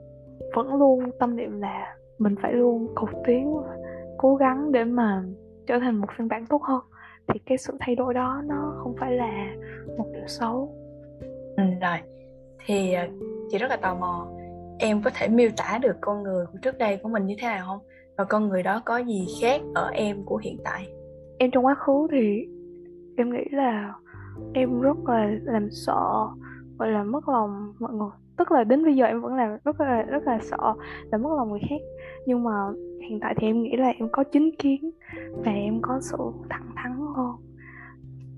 vẫn 0.55 0.75
luôn 0.75 0.99
tâm 1.19 1.35
niệm 1.35 1.61
là 1.61 1.95
mình 2.19 2.35
phải 2.41 2.53
luôn 2.53 2.87
cầu 2.95 3.07
tiến, 3.25 3.53
cố 4.17 4.35
gắng 4.35 4.71
để 4.71 4.83
mà 4.83 5.23
trở 5.67 5.79
thành 5.79 5.95
một 5.95 6.07
phiên 6.17 6.27
bản 6.27 6.45
tốt 6.45 6.61
hơn. 6.63 6.81
Thì 7.27 7.39
cái 7.45 7.57
sự 7.57 7.73
thay 7.79 7.95
đổi 7.95 8.13
đó 8.13 8.41
nó 8.45 8.75
không 8.77 8.95
phải 8.99 9.13
là 9.13 9.55
một 9.97 10.05
điều 10.13 10.27
xấu 10.27 10.73
ừ, 11.57 11.63
rồi 11.81 11.97
thì 12.65 12.93
à, 12.93 13.07
chị 13.49 13.57
rất 13.57 13.69
là 13.69 13.77
tò 13.77 13.95
mò 13.95 14.27
em 14.79 15.01
có 15.01 15.11
thể 15.13 15.27
miêu 15.27 15.49
tả 15.57 15.79
được 15.81 15.95
con 16.01 16.23
người 16.23 16.45
của 16.51 16.57
trước 16.61 16.77
đây 16.77 16.99
của 17.03 17.09
mình 17.09 17.25
như 17.25 17.35
thế 17.39 17.47
nào 17.47 17.65
không? 17.67 17.79
Và 18.17 18.23
con 18.23 18.49
người 18.49 18.63
đó 18.63 18.81
có 18.85 18.97
gì 18.97 19.27
khác 19.41 19.61
ở 19.75 19.89
em 19.93 20.23
của 20.25 20.37
hiện 20.37 20.57
tại? 20.63 20.87
Em 21.37 21.51
trong 21.51 21.65
quá 21.65 21.75
khứ 21.75 22.07
thì 22.11 22.45
em 23.17 23.33
nghĩ 23.33 23.43
là 23.51 23.93
em 24.53 24.81
rất 24.81 24.97
là 25.07 25.31
làm 25.43 25.69
sợ 25.71 26.27
gọi 26.79 26.91
là 26.91 27.03
mất 27.03 27.29
lòng 27.29 27.73
mọi 27.79 27.93
người. 27.93 28.09
Tức 28.37 28.51
là 28.51 28.63
đến 28.63 28.83
bây 28.83 28.95
giờ 28.95 29.05
em 29.05 29.21
vẫn 29.21 29.35
là 29.35 29.57
rất 29.65 29.81
là 29.81 30.01
rất 30.01 30.23
là 30.23 30.39
sợ 30.41 30.73
là 31.11 31.17
mất 31.17 31.29
lòng 31.37 31.49
người 31.49 31.61
khác. 31.69 31.81
Nhưng 32.25 32.43
mà 32.43 32.51
hiện 33.09 33.19
tại 33.19 33.35
thì 33.37 33.47
em 33.47 33.63
nghĩ 33.63 33.75
là 33.77 33.87
em 33.87 34.09
có 34.11 34.23
chính 34.23 34.55
kiến 34.59 34.91
và 35.45 35.51
em 35.51 35.79
có 35.81 35.99
sự 36.01 36.17
thẳng 36.49 36.71
thắn 36.75 36.91
hơn 37.15 37.26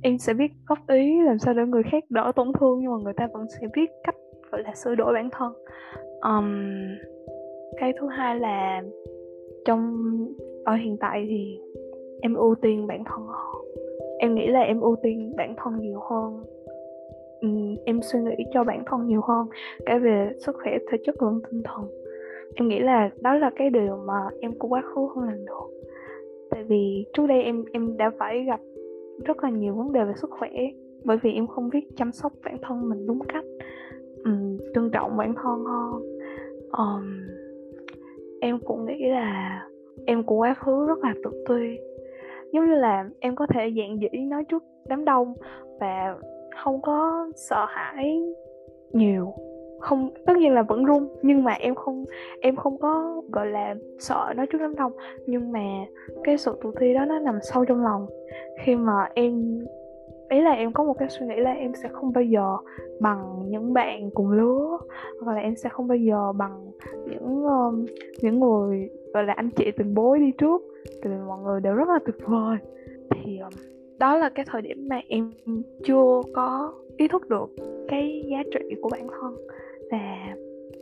em 0.01 0.18
sẽ 0.18 0.34
biết 0.34 0.51
góp 0.68 0.77
ý 0.88 1.22
làm 1.22 1.39
sao 1.39 1.53
để 1.53 1.65
người 1.65 1.84
khác 1.91 2.03
đỡ 2.10 2.32
tổn 2.36 2.51
thương 2.60 2.79
nhưng 2.79 2.91
mà 2.91 2.98
người 3.03 3.13
ta 3.18 3.27
vẫn 3.34 3.46
sẽ 3.50 3.68
biết 3.75 3.89
cách 4.03 4.15
gọi 4.51 4.63
là 4.63 4.75
sửa 4.75 4.96
đổi 4.96 5.13
bản 5.13 5.29
thân. 5.32 5.53
Um, 6.22 6.65
cái 7.77 7.94
thứ 8.00 8.08
hai 8.08 8.39
là 8.39 8.82
trong 9.65 9.98
ở 10.65 10.75
hiện 10.75 10.98
tại 11.00 11.25
thì 11.29 11.60
em 12.22 12.34
ưu 12.34 12.56
tiên 12.56 12.88
bản 12.88 13.03
thân 13.03 13.22
em 14.20 14.36
nghĩ 14.36 14.48
là 14.48 14.60
em 14.60 14.82
ưu 14.82 14.96
tiên 15.03 15.34
bản 15.38 15.56
thân 15.58 15.79
nhiều 15.79 16.00
hơn. 16.10 16.44
Um, 17.41 17.75
em 17.86 18.01
suy 18.01 18.20
nghĩ 18.20 18.44
cho 18.53 18.63
bản 18.63 18.84
thân 18.86 19.08
nhiều 19.08 19.22
hơn 19.27 19.48
cả 19.86 19.98
về 19.98 20.29
sức 20.46 20.56
khỏe 20.63 20.77
thể 20.91 20.98
chất 21.06 21.22
lẫn 21.22 21.41
tinh 21.51 21.62
thần. 21.63 21.88
Em 22.56 22.68
nghĩ 22.68 22.79
là 22.79 23.10
đó 23.22 23.36
là 23.36 23.51
cái 23.56 23.70
điều 23.70 23.98
mà 24.08 24.13
em 24.41 24.51
của 24.60 24.68
quá 24.68 24.82
khứ 24.82 25.08
không 25.13 25.24
làm 25.24 25.46
được. 25.46 25.88
Tại 26.51 26.63
vì 26.63 27.06
trước 27.13 27.27
đây 27.27 27.44
em 27.44 27.65
em 27.72 27.98
đã 27.98 28.12
phải 28.20 28.44
gặp 28.44 28.60
rất 29.26 29.44
là 29.44 29.50
nhiều 29.50 29.76
vấn 29.76 29.94
đề 29.94 30.04
về 30.04 30.14
sức 30.16 30.30
khỏe 30.40 30.50
bởi 31.04 31.18
vì 31.22 31.34
em 31.34 31.48
không 31.48 31.70
biết 31.70 31.88
chăm 31.96 32.12
sóc 32.12 32.34
bản 32.46 32.58
thân 32.62 32.90
mình 32.90 33.08
đúng 33.08 33.20
cách. 33.28 33.46
Um, 34.26 34.58
trân 34.76 34.90
trọng 34.92 35.18
bản 35.18 35.34
thân 35.36 35.66
hơn. 35.66 36.02
Um, 36.72 37.04
em 38.42 38.60
cũng 38.60 38.86
nghĩ 38.86 39.10
là 39.10 39.62
em 40.06 40.24
của 40.24 40.36
quá 40.36 40.54
khứ 40.54 40.88
rất 40.88 41.00
là 41.00 41.14
tự 41.24 41.46
ti. 41.48 41.78
Giống 42.54 42.66
như 42.66 42.76
là 42.76 43.10
em 43.20 43.36
có 43.36 43.48
thể 43.48 43.74
dạng 43.78 44.00
dĩ 44.02 44.20
nói 44.20 44.44
trước 44.50 44.64
đám 44.88 45.06
đông 45.06 45.34
và 45.80 46.16
không 46.64 46.82
có 46.82 47.28
sợ 47.36 47.66
hãi 47.70 48.22
nhiều 48.94 49.34
không 49.80 50.10
tất 50.26 50.38
nhiên 50.38 50.54
là 50.54 50.62
vẫn 50.62 50.86
run 50.86 51.08
nhưng 51.22 51.44
mà 51.44 51.52
em 51.52 51.76
không 51.76 52.06
em 52.40 52.56
không 52.56 52.78
có 52.78 53.22
gọi 53.32 53.48
là 53.48 53.76
sợ 54.00 54.34
nói 54.36 54.48
trước 54.48 54.58
đám 54.62 54.76
đông. 54.76 54.92
Nhưng 55.26 55.52
mà 55.52 55.66
cái 56.24 56.38
sự 56.38 56.60
tự 56.64 56.72
ti 56.80 56.94
đó 56.94 57.06
nó 57.06 57.20
nằm 57.20 57.40
sâu 57.54 57.66
trong 57.66 57.84
lòng. 57.84 58.08
Khi 58.64 58.76
mà 58.76 59.10
em 59.14 59.60
ý 60.30 60.42
là 60.42 60.52
em 60.52 60.74
có 60.74 60.84
một 60.84 60.94
cái 60.94 61.10
suy 61.10 61.26
nghĩ 61.26 61.36
là 61.36 61.52
em 61.52 61.74
sẽ 61.84 61.90
không 61.90 62.14
bao 62.14 62.24
giờ 62.24 62.58
bằng 63.00 63.50
những 63.50 63.74
bạn 63.74 64.10
cùng 64.14 64.32
lứa 64.32 64.78
hoặc 65.22 65.34
là 65.36 65.42
em 65.42 65.56
sẽ 65.56 65.70
không 65.70 65.88
bao 65.88 65.98
giờ 65.98 66.32
bằng 66.32 66.72
những 67.10 67.44
um, 67.44 67.86
những 68.22 68.40
người 68.40 68.90
gọi 69.14 69.24
là 69.24 69.34
anh 69.34 69.50
chị 69.50 69.72
từng 69.78 69.94
bối 69.96 70.20
đi 70.20 70.32
trước 70.38 70.62
thì 71.04 71.10
mọi 71.28 71.40
người 71.44 71.62
đều 71.62 71.74
rất 71.74 71.90
là 71.90 72.00
tuyệt 72.06 72.16
vời. 72.28 72.58
Thì 73.10 73.40
um, 73.40 73.52
đó 74.00 74.18
là 74.18 74.30
cái 74.30 74.46
thời 74.50 74.62
điểm 74.62 74.88
mà 74.90 75.02
em 75.08 75.32
chưa 75.84 76.22
có 76.34 76.74
ý 76.98 77.08
thức 77.08 77.30
được 77.30 77.50
cái 77.88 78.24
giá 78.32 78.44
trị 78.52 78.76
của 78.82 78.90
bản 78.90 79.08
thân 79.08 79.36
và 79.91 80.36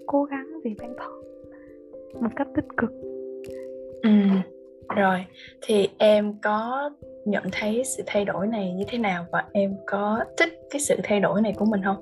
cố 0.05 0.23
gắng 0.23 0.47
vì 0.63 0.75
bản 0.79 0.93
thân 0.97 1.11
một 2.21 2.29
cách 2.35 2.47
tích 2.55 2.67
cực. 2.77 2.91
Ừ 4.03 4.09
rồi. 4.95 5.25
Thì 5.61 5.89
em 5.97 6.33
có 6.41 6.89
nhận 7.25 7.43
thấy 7.51 7.83
sự 7.85 8.03
thay 8.05 8.25
đổi 8.25 8.47
này 8.47 8.73
như 8.73 8.83
thế 8.87 8.97
nào 8.97 9.25
và 9.31 9.45
em 9.53 9.75
có 9.85 10.19
thích 10.37 10.49
cái 10.69 10.79
sự 10.79 10.95
thay 11.03 11.19
đổi 11.19 11.41
này 11.41 11.53
của 11.57 11.65
mình 11.65 11.81
không? 11.83 11.97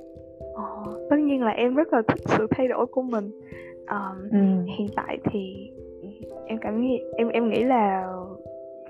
Ờ, 0.55 0.63
tất 1.09 1.15
nhiên 1.19 1.41
là 1.43 1.51
em 1.51 1.75
rất 1.75 1.93
là 1.93 2.01
thích 2.07 2.21
sự 2.37 2.47
thay 2.51 2.67
đổi 2.67 2.85
của 2.85 3.01
mình. 3.01 3.31
Um, 3.89 4.29
ừ. 4.31 4.37
hiện 4.77 4.87
tại 4.95 5.17
thì 5.31 5.71
em 6.47 6.57
cảm 6.61 6.81
nghĩ 6.81 6.99
em 7.17 7.29
em 7.29 7.49
nghĩ 7.49 7.63
là 7.63 8.13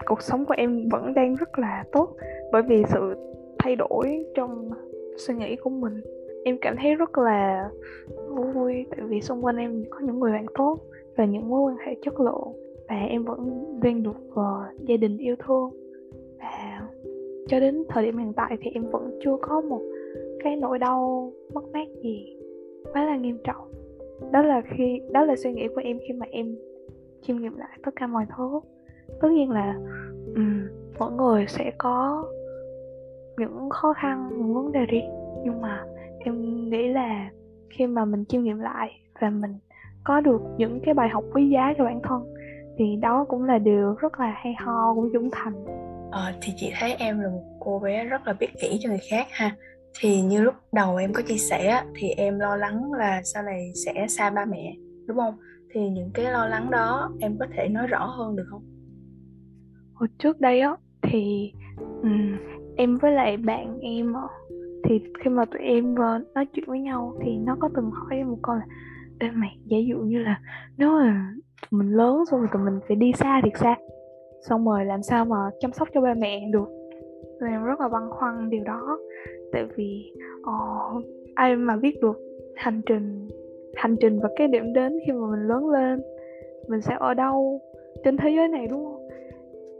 cuộc 0.05 0.21
sống 0.21 0.45
của 0.45 0.53
em 0.57 0.89
vẫn 0.89 1.13
đang 1.13 1.35
rất 1.35 1.59
là 1.59 1.83
tốt 1.91 2.15
bởi 2.51 2.61
vì 2.61 2.83
sự 2.87 3.15
thay 3.59 3.75
đổi 3.75 4.25
trong 4.35 4.69
suy 5.17 5.33
nghĩ 5.33 5.55
của 5.55 5.69
mình 5.69 6.01
em 6.45 6.57
cảm 6.61 6.75
thấy 6.81 6.95
rất 6.95 7.17
là 7.17 7.69
vui 8.53 8.85
tại 8.89 8.99
vì 9.07 9.21
xung 9.21 9.45
quanh 9.45 9.57
em 9.57 9.83
có 9.89 9.99
những 9.99 10.19
người 10.19 10.31
bạn 10.31 10.45
tốt 10.57 10.79
và 11.17 11.25
những 11.25 11.49
mối 11.49 11.61
quan 11.61 11.77
hệ 11.87 11.95
chất 12.01 12.19
lượng 12.19 12.53
và 12.89 12.95
em 12.95 13.23
vẫn 13.23 13.65
đang 13.83 14.03
được 14.03 14.17
uh, 14.31 14.87
gia 14.87 14.97
đình 14.97 15.17
yêu 15.17 15.35
thương. 15.45 15.69
Và 16.39 16.81
cho 17.47 17.59
đến 17.59 17.83
thời 17.89 18.05
điểm 18.05 18.17
hiện 18.17 18.33
tại 18.33 18.57
thì 18.61 18.71
em 18.73 18.83
vẫn 18.91 19.19
chưa 19.23 19.37
có 19.41 19.61
một 19.61 19.81
cái 20.43 20.55
nỗi 20.55 20.79
đau 20.79 21.31
mất 21.53 21.63
mát 21.73 21.87
gì 22.03 22.37
quá 22.93 23.05
là 23.05 23.17
nghiêm 23.17 23.37
trọng. 23.43 23.71
Đó 24.31 24.41
là 24.41 24.61
khi 24.77 25.01
đó 25.11 25.25
là 25.25 25.35
suy 25.35 25.53
nghĩ 25.53 25.67
của 25.75 25.81
em 25.83 25.99
khi 26.07 26.13
mà 26.13 26.25
em 26.29 26.55
chiêm 27.21 27.37
nghiệm 27.37 27.57
lại 27.57 27.79
tất 27.85 27.91
cả 27.95 28.07
mọi 28.07 28.25
thứ. 28.37 28.59
Tất 29.21 29.27
nhiên 29.31 29.51
là 29.51 29.75
um, 30.35 30.67
mỗi 30.99 31.11
người 31.11 31.45
sẽ 31.47 31.71
có 31.77 32.25
những 33.37 33.69
khó 33.69 33.93
khăn 33.93 34.29
những 34.37 34.53
vấn 34.53 34.71
đề 34.71 34.85
riêng 34.85 35.09
nhưng 35.43 35.61
mà 35.61 35.85
em 36.25 36.69
nghĩ 36.69 36.87
là 36.87 37.29
khi 37.69 37.87
mà 37.87 38.05
mình 38.05 38.25
chiêm 38.25 38.43
nghiệm 38.43 38.59
lại 38.59 38.91
và 39.21 39.29
mình 39.29 39.53
có 40.03 40.21
được 40.21 40.41
những 40.57 40.79
cái 40.85 40.93
bài 40.93 41.09
học 41.09 41.23
quý 41.33 41.49
giá 41.49 41.73
cho 41.77 41.83
bản 41.83 41.99
thân 42.03 42.23
thì 42.77 42.95
đó 43.01 43.25
cũng 43.29 43.43
là 43.43 43.57
điều 43.57 43.93
rất 43.93 44.19
là 44.19 44.33
hay 44.37 44.53
ho 44.59 44.93
cũng 44.95 45.09
trưởng 45.13 45.29
thành. 45.31 45.53
Ờ, 46.11 46.33
thì 46.41 46.53
chị 46.55 46.71
thấy 46.79 46.93
em 46.93 47.19
là 47.19 47.29
một 47.29 47.57
cô 47.59 47.79
bé 47.79 48.03
rất 48.03 48.27
là 48.27 48.33
biết 48.33 48.47
nghĩ 48.55 48.77
cho 48.81 48.89
người 48.89 49.01
khác 49.09 49.27
ha. 49.31 49.55
Thì 49.99 50.21
như 50.21 50.43
lúc 50.43 50.55
đầu 50.73 50.95
em 50.95 51.13
có 51.13 51.21
chia 51.21 51.37
sẻ 51.37 51.83
thì 51.95 52.09
em 52.09 52.39
lo 52.39 52.55
lắng 52.55 52.93
là 52.93 53.21
sau 53.23 53.43
này 53.43 53.71
sẽ 53.85 54.07
xa 54.07 54.29
ba 54.29 54.45
mẹ 54.45 54.75
đúng 55.07 55.17
không? 55.17 55.37
Thì 55.73 55.89
những 55.89 56.11
cái 56.13 56.25
lo 56.31 56.47
lắng 56.47 56.71
đó 56.71 57.11
em 57.19 57.37
có 57.39 57.45
thể 57.55 57.67
nói 57.69 57.87
rõ 57.87 58.05
hơn 58.05 58.35
được 58.35 58.45
không? 58.49 58.63
Hồi 59.93 60.09
trước 60.19 60.39
đây 60.39 60.61
á 60.61 60.75
thì 61.01 61.53
um, 62.01 62.37
em 62.77 62.97
với 62.97 63.11
lại 63.11 63.37
bạn 63.37 63.79
em 63.79 64.13
thì 64.87 65.01
khi 65.19 65.29
mà 65.29 65.45
tụi 65.45 65.61
em 65.61 65.93
uh, 65.93 66.35
nói 66.35 66.45
chuyện 66.53 66.65
với 66.67 66.79
nhau 66.79 67.15
thì 67.21 67.37
nó 67.37 67.57
có 67.59 67.69
từng 67.75 67.91
hỏi 67.91 68.17
em 68.17 68.29
một 68.29 68.37
câu 68.43 68.55
là 68.55 68.65
Ê 69.19 69.31
mày 69.31 69.57
giả 69.65 69.77
dụ 69.87 69.97
như 69.97 70.19
là 70.19 70.39
nếu 70.77 70.89
mà 70.89 71.33
mình 71.71 71.89
lớn 71.89 72.25
xong 72.31 72.39
rồi 72.39 72.49
tụi 72.53 72.61
mình 72.61 72.79
phải 72.87 72.95
đi 72.95 73.11
xa 73.15 73.41
thiệt 73.43 73.53
xa 73.57 73.75
xong 74.49 74.65
rồi 74.65 74.85
làm 74.85 75.03
sao 75.03 75.25
mà 75.25 75.35
chăm 75.59 75.71
sóc 75.71 75.87
cho 75.93 76.01
ba 76.01 76.13
mẹ 76.13 76.49
được? 76.51 76.69
Tụi 77.39 77.49
em 77.49 77.63
rất 77.63 77.79
là 77.79 77.87
băn 77.87 78.09
khoăn 78.09 78.49
điều 78.49 78.63
đó. 78.63 78.99
Tại 79.51 79.65
vì 79.75 80.11
uh, 80.41 81.05
ai 81.35 81.55
mà 81.55 81.75
biết 81.75 82.01
được 82.01 82.19
hành 82.55 82.81
trình 82.85 83.27
hành 83.75 83.95
trình 84.01 84.19
và 84.19 84.29
cái 84.35 84.47
điểm 84.47 84.73
đến 84.73 84.93
khi 85.05 85.11
mà 85.11 85.27
mình 85.31 85.47
lớn 85.47 85.69
lên 85.69 86.01
mình 86.67 86.81
sẽ 86.81 86.95
ở 86.99 87.13
đâu 87.13 87.61
trên 88.03 88.17
thế 88.17 88.29
giới 88.35 88.47
này 88.47 88.67
đúng 88.67 88.85
không? 88.85 89.07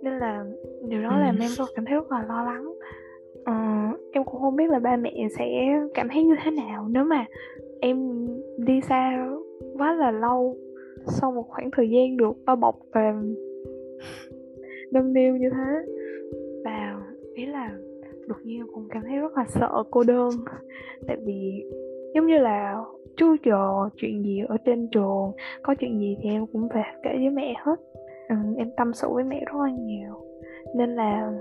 Nên 0.02 0.20
là 0.20 0.46
điều 0.88 1.02
đó 1.02 1.18
làm 1.20 1.38
em 1.40 1.50
rất 1.50 1.66
cảm 1.76 1.86
thấy 1.86 1.96
rất 1.96 2.12
là 2.12 2.26
lo 2.28 2.44
lắng 2.44 2.75
Ờ, 3.46 3.54
em 4.12 4.24
cũng 4.24 4.42
không 4.42 4.56
biết 4.56 4.70
là 4.70 4.80
ba 4.80 4.96
mẹ 4.96 5.28
sẽ 5.38 5.46
cảm 5.94 6.08
thấy 6.10 6.24
như 6.24 6.36
thế 6.44 6.52
nào 6.52 6.88
nếu 6.90 7.04
mà 7.04 7.26
em 7.82 8.28
đi 8.58 8.82
xa 8.82 9.28
quá 9.78 9.94
là 9.94 10.12
lâu 10.12 10.58
sau 11.08 11.32
một 11.32 11.46
khoảng 11.50 11.72
thời 11.72 11.90
gian 11.90 12.18
được 12.18 12.32
bao 12.46 12.56
bọc 12.56 12.80
và 12.94 13.14
nâng 14.92 15.14
niu 15.14 15.36
như 15.36 15.50
thế. 15.50 15.94
Và 16.66 16.96
ý 17.34 17.46
là 17.46 17.72
đột 18.28 18.38
nhiên 18.44 18.60
em 18.60 18.68
cũng 18.74 18.88
cảm 18.90 19.04
thấy 19.04 19.18
rất 19.18 19.38
là 19.38 19.46
sợ 19.48 19.84
cô 19.92 20.04
đơn. 20.04 20.30
Tại 21.08 21.18
vì 21.26 21.64
giống 22.16 22.28
như 22.28 22.38
là 22.38 22.84
chú 23.18 23.36
trò 23.44 23.90
chuyện 23.96 24.24
gì 24.24 24.42
ở 24.48 24.58
trên 24.66 24.88
trường 24.92 25.32
có 25.64 25.76
chuyện 25.80 26.00
gì 26.00 26.18
thì 26.22 26.30
em 26.30 26.48
cũng 26.48 26.68
về 26.68 26.84
kể 27.04 27.10
với 27.14 27.30
mẹ 27.30 27.54
hết. 27.66 27.80
Ừ, 28.30 28.36
em 28.58 28.72
tâm 28.78 28.94
sự 28.94 29.08
với 29.14 29.24
mẹ 29.24 29.46
rất 29.46 29.60
là 29.62 29.70
nhiều. 29.70 30.14
Nên 30.76 30.96
là 30.96 31.32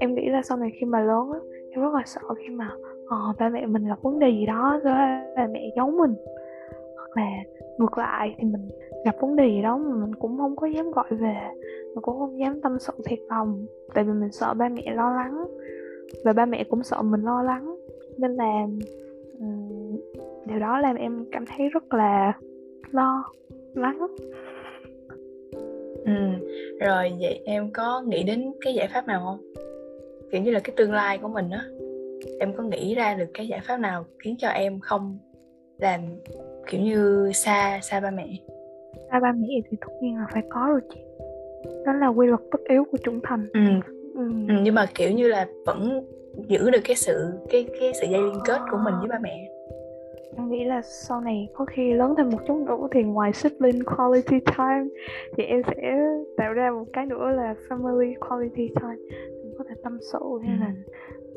em 0.00 0.14
nghĩ 0.14 0.28
là 0.28 0.42
sau 0.42 0.56
này 0.58 0.70
khi 0.80 0.86
mà 0.86 1.00
lớn 1.00 1.30
á 1.32 1.38
em 1.70 1.82
rất 1.82 1.94
là 1.94 2.02
sợ 2.06 2.20
khi 2.38 2.48
mà 2.48 2.70
uh, 3.04 3.38
ba 3.38 3.48
mẹ 3.48 3.66
mình 3.66 3.88
gặp 3.88 4.02
vấn 4.02 4.18
đề 4.18 4.30
gì 4.30 4.46
đó 4.46 4.80
rồi 4.84 4.94
ba 5.36 5.46
mẹ 5.52 5.70
giấu 5.76 5.90
mình. 5.90 6.14
Hoặc 6.96 7.16
là 7.16 7.30
ngược 7.78 7.98
lại 7.98 8.34
thì 8.38 8.44
mình 8.44 8.68
gặp 9.04 9.16
vấn 9.20 9.36
đề 9.36 9.48
gì 9.48 9.62
đó 9.62 9.76
mà 9.76 9.96
mình 9.96 10.14
cũng 10.14 10.38
không 10.38 10.56
có 10.56 10.66
dám 10.66 10.90
gọi 10.90 11.08
về 11.10 11.34
mình 11.94 12.02
cũng 12.02 12.18
không 12.18 12.38
dám 12.38 12.60
tâm 12.60 12.78
sự 12.78 12.92
thiệt 13.04 13.18
lòng. 13.28 13.66
Tại 13.94 14.04
vì 14.04 14.12
mình 14.12 14.32
sợ 14.32 14.54
ba 14.54 14.68
mẹ 14.68 14.94
lo 14.94 15.10
lắng 15.14 15.44
và 16.24 16.32
ba 16.32 16.46
mẹ 16.46 16.64
cũng 16.64 16.82
sợ 16.82 17.02
mình 17.02 17.22
lo 17.22 17.42
lắng. 17.42 17.76
Nên 18.18 18.34
là 18.34 18.66
um, 19.40 19.68
điều 20.46 20.58
đó 20.58 20.78
làm 20.78 20.96
em 20.96 21.24
cảm 21.32 21.44
thấy 21.46 21.68
rất 21.68 21.94
là 21.94 22.32
lo 22.90 23.24
lắng. 23.74 24.06
Ừ 26.04 26.12
rồi 26.80 27.12
vậy 27.20 27.40
em 27.44 27.70
có 27.72 28.02
nghĩ 28.06 28.22
đến 28.22 28.52
cái 28.60 28.74
giải 28.74 28.88
pháp 28.94 29.06
nào 29.06 29.20
không? 29.24 29.38
Kiểu 30.32 30.42
như 30.42 30.50
là 30.50 30.60
cái 30.60 30.74
tương 30.76 30.92
lai 30.92 31.18
của 31.18 31.28
mình 31.28 31.50
á. 31.50 31.64
Em 32.40 32.52
có 32.56 32.62
nghĩ 32.62 32.94
ra 32.94 33.14
được 33.14 33.26
cái 33.34 33.48
giải 33.48 33.60
pháp 33.62 33.76
nào 33.76 34.04
khiến 34.24 34.36
cho 34.38 34.48
em 34.48 34.80
không 34.80 35.18
làm 35.78 36.00
kiểu 36.66 36.80
như 36.80 37.30
xa 37.34 37.80
xa 37.82 38.00
ba 38.00 38.10
mẹ? 38.10 38.28
Xa 39.10 39.20
ba 39.20 39.32
mẹ 39.32 39.48
thì 39.70 39.76
tất 39.80 39.92
nhiên 40.02 40.16
là 40.16 40.26
phải 40.32 40.42
có 40.48 40.66
rồi 40.70 40.80
chị. 40.94 41.00
Đó 41.86 41.92
là 41.92 42.08
quy 42.08 42.26
luật 42.26 42.40
tất 42.52 42.58
yếu 42.68 42.84
của 42.92 42.98
trưởng 43.04 43.20
thành. 43.22 43.48
Ừ. 43.52 43.60
Ừ. 44.14 44.30
ừ 44.48 44.54
nhưng 44.62 44.74
mà 44.74 44.86
kiểu 44.94 45.10
như 45.10 45.28
là 45.28 45.46
vẫn 45.66 46.04
giữ 46.48 46.70
được 46.70 46.80
cái 46.84 46.96
sự 46.96 47.32
cái 47.50 47.66
cái 47.80 47.92
sự 48.00 48.06
dây 48.10 48.22
liên 48.22 48.38
kết 48.44 48.60
của 48.70 48.78
mình 48.84 48.94
với 49.00 49.08
ba 49.08 49.18
mẹ. 49.22 49.48
Em 50.36 50.50
nghĩ 50.50 50.64
là 50.64 50.82
sau 50.82 51.20
này 51.20 51.48
có 51.54 51.64
khi 51.64 51.92
lớn 51.92 52.14
thêm 52.16 52.30
một 52.30 52.38
chút 52.46 52.64
nữa 52.66 52.88
thì 52.92 53.02
ngoài 53.02 53.32
sibling 53.32 53.84
quality 53.84 54.40
time 54.40 54.84
thì 55.36 55.44
em 55.44 55.62
sẽ 55.66 55.98
tạo 56.36 56.52
ra 56.52 56.70
một 56.70 56.84
cái 56.92 57.06
nữa 57.06 57.30
là 57.36 57.54
family 57.68 58.14
quality 58.28 58.68
time 58.68 58.96
tâm 59.82 59.98
sự 60.12 60.18
hay 60.42 60.58
là 60.60 60.74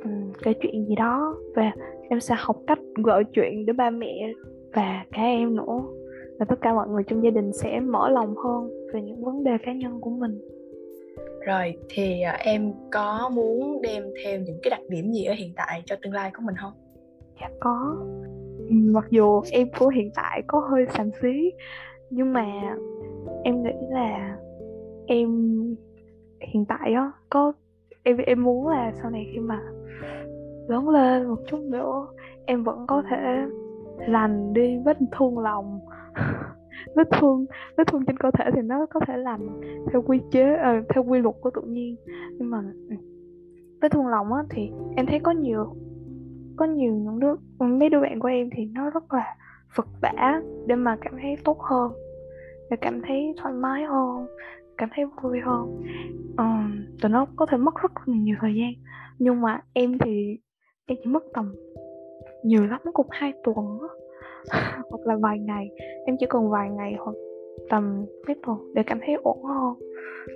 um, 0.04 0.32
kể 0.44 0.54
chuyện 0.62 0.86
gì 0.86 0.96
đó. 0.96 1.36
Và 1.56 1.72
em 2.10 2.20
sẽ 2.20 2.36
học 2.38 2.58
cách 2.68 2.80
gợi 3.04 3.24
chuyện 3.34 3.66
để 3.66 3.74
ba 3.74 3.90
mẹ 3.90 4.34
và 4.74 5.06
cả 5.12 5.22
em 5.22 5.56
nữa. 5.56 5.82
Và 6.40 6.46
tất 6.50 6.62
cả 6.62 6.74
mọi 6.74 6.88
người 6.90 7.04
trong 7.04 7.24
gia 7.24 7.30
đình 7.30 7.54
sẽ 7.54 7.80
mở 7.80 8.10
lòng 8.10 8.36
hơn 8.36 8.70
về 8.94 9.02
những 9.02 9.26
vấn 9.26 9.44
đề 9.44 9.52
cá 9.66 9.74
nhân 9.74 10.02
của 10.02 10.10
mình. 10.10 10.42
Rồi 11.46 11.78
thì 11.90 12.22
uh, 12.34 12.40
em 12.40 12.74
có 12.92 13.30
muốn 13.34 13.82
đem 13.82 14.04
theo 14.24 14.40
những 14.40 14.58
cái 14.64 14.70
đặc 14.70 14.82
điểm 14.90 15.12
gì 15.12 15.26
ở 15.26 15.34
hiện 15.34 15.52
tại 15.56 15.84
cho 15.86 15.96
tương 16.02 16.14
lai 16.14 16.32
của 16.38 16.44
mình 16.46 16.56
không? 16.56 16.74
Dạ 17.42 17.50
có. 17.60 17.98
Mặc 18.70 19.06
dù 19.10 19.42
em 19.52 19.68
của 19.80 19.88
hiện 19.88 20.10
tại 20.16 20.42
có 20.48 20.60
hơi 20.60 20.86
xàm 20.90 21.10
xí 21.22 21.52
nhưng 22.10 22.34
mà 22.34 22.46
em 23.44 23.64
nghĩ 23.64 23.72
là 23.90 24.38
em 25.06 25.30
hiện 26.42 26.66
tại 26.66 26.94
á 26.94 27.12
có 27.30 27.54
em 28.03 28.17
em 28.17 28.43
muốn 28.43 28.67
là 28.67 28.91
sau 29.01 29.12
này 29.12 29.29
khi 29.33 29.39
mà 29.39 29.60
lớn 30.67 30.89
lên 30.89 31.27
một 31.27 31.39
chút 31.48 31.60
nữa 31.60 32.07
em 32.45 32.63
vẫn 32.63 32.88
có 32.88 33.03
thể 33.10 33.45
lành 34.07 34.53
đi 34.53 34.77
vết 34.86 34.98
thương 35.17 35.39
lòng. 35.39 35.79
Vết 36.95 37.07
thương 37.19 37.45
vết 37.77 37.88
thương 37.88 38.05
trên 38.05 38.17
cơ 38.17 38.31
thể 38.31 38.45
thì 38.55 38.62
nó 38.62 38.86
có 38.86 39.00
thể 39.07 39.17
làm 39.17 39.39
theo 39.91 40.01
quy 40.01 40.22
chế 40.31 40.53
uh, 40.53 40.86
theo 40.89 41.03
quy 41.03 41.19
luật 41.19 41.36
của 41.41 41.50
tự 41.50 41.62
nhiên. 41.62 41.95
Nhưng 42.38 42.50
mà 42.50 42.63
ừ, 42.89 42.95
vết 43.81 43.91
thương 43.91 44.07
lòng 44.07 44.33
á 44.33 44.43
thì 44.50 44.72
em 44.95 45.05
thấy 45.05 45.19
có 45.19 45.31
nhiều 45.31 45.75
có 46.55 46.65
nhiều 46.65 46.93
những 46.93 47.19
đứa 47.19 47.36
mấy 47.60 47.89
đứa 47.89 48.01
bạn 48.01 48.19
của 48.19 48.27
em 48.27 48.50
thì 48.55 48.65
nó 48.65 48.89
rất 48.89 49.13
là 49.13 49.36
vật 49.75 49.88
vả 50.01 50.41
để 50.67 50.75
mà 50.75 50.98
cảm 51.01 51.13
thấy 51.22 51.36
tốt 51.43 51.60
hơn 51.60 51.91
để 52.69 52.77
cảm 52.81 53.01
thấy 53.01 53.33
thoải 53.37 53.53
mái 53.53 53.83
hơn 53.83 54.27
cảm 54.77 54.90
thấy 54.96 55.05
vui 55.05 55.40
hơn. 55.40 55.83
Um, 56.38 56.86
tụi 57.01 57.12
nó 57.12 57.25
có 57.36 57.46
thể 57.46 57.57
mất 57.57 57.74
rất 57.81 57.92
là 58.05 58.16
nhiều 58.18 58.36
thời 58.42 58.55
gian. 58.55 58.72
Nhưng 59.20 59.42
mà 59.42 59.62
em 59.74 59.98
thì 59.98 60.38
em 60.86 60.98
chỉ 61.03 61.09
mất 61.09 61.24
tầm 61.33 61.55
nhiều 62.44 62.66
lắm 62.66 62.81
cũng 62.94 63.07
hai 63.09 63.33
tuần 63.44 63.55
hoặc 64.90 65.01
là 65.05 65.16
vài 65.22 65.40
ngày. 65.40 65.70
Em 66.05 66.16
chỉ 66.20 66.25
cần 66.29 66.50
vài 66.50 66.70
ngày 66.70 66.96
hoặc 67.00 67.16
tầm 67.70 68.05
mấy 68.27 68.36
tuần 68.46 68.57
để 68.74 68.83
cảm 68.83 69.00
thấy 69.05 69.16
ổn 69.24 69.44
hơn. 69.44 69.74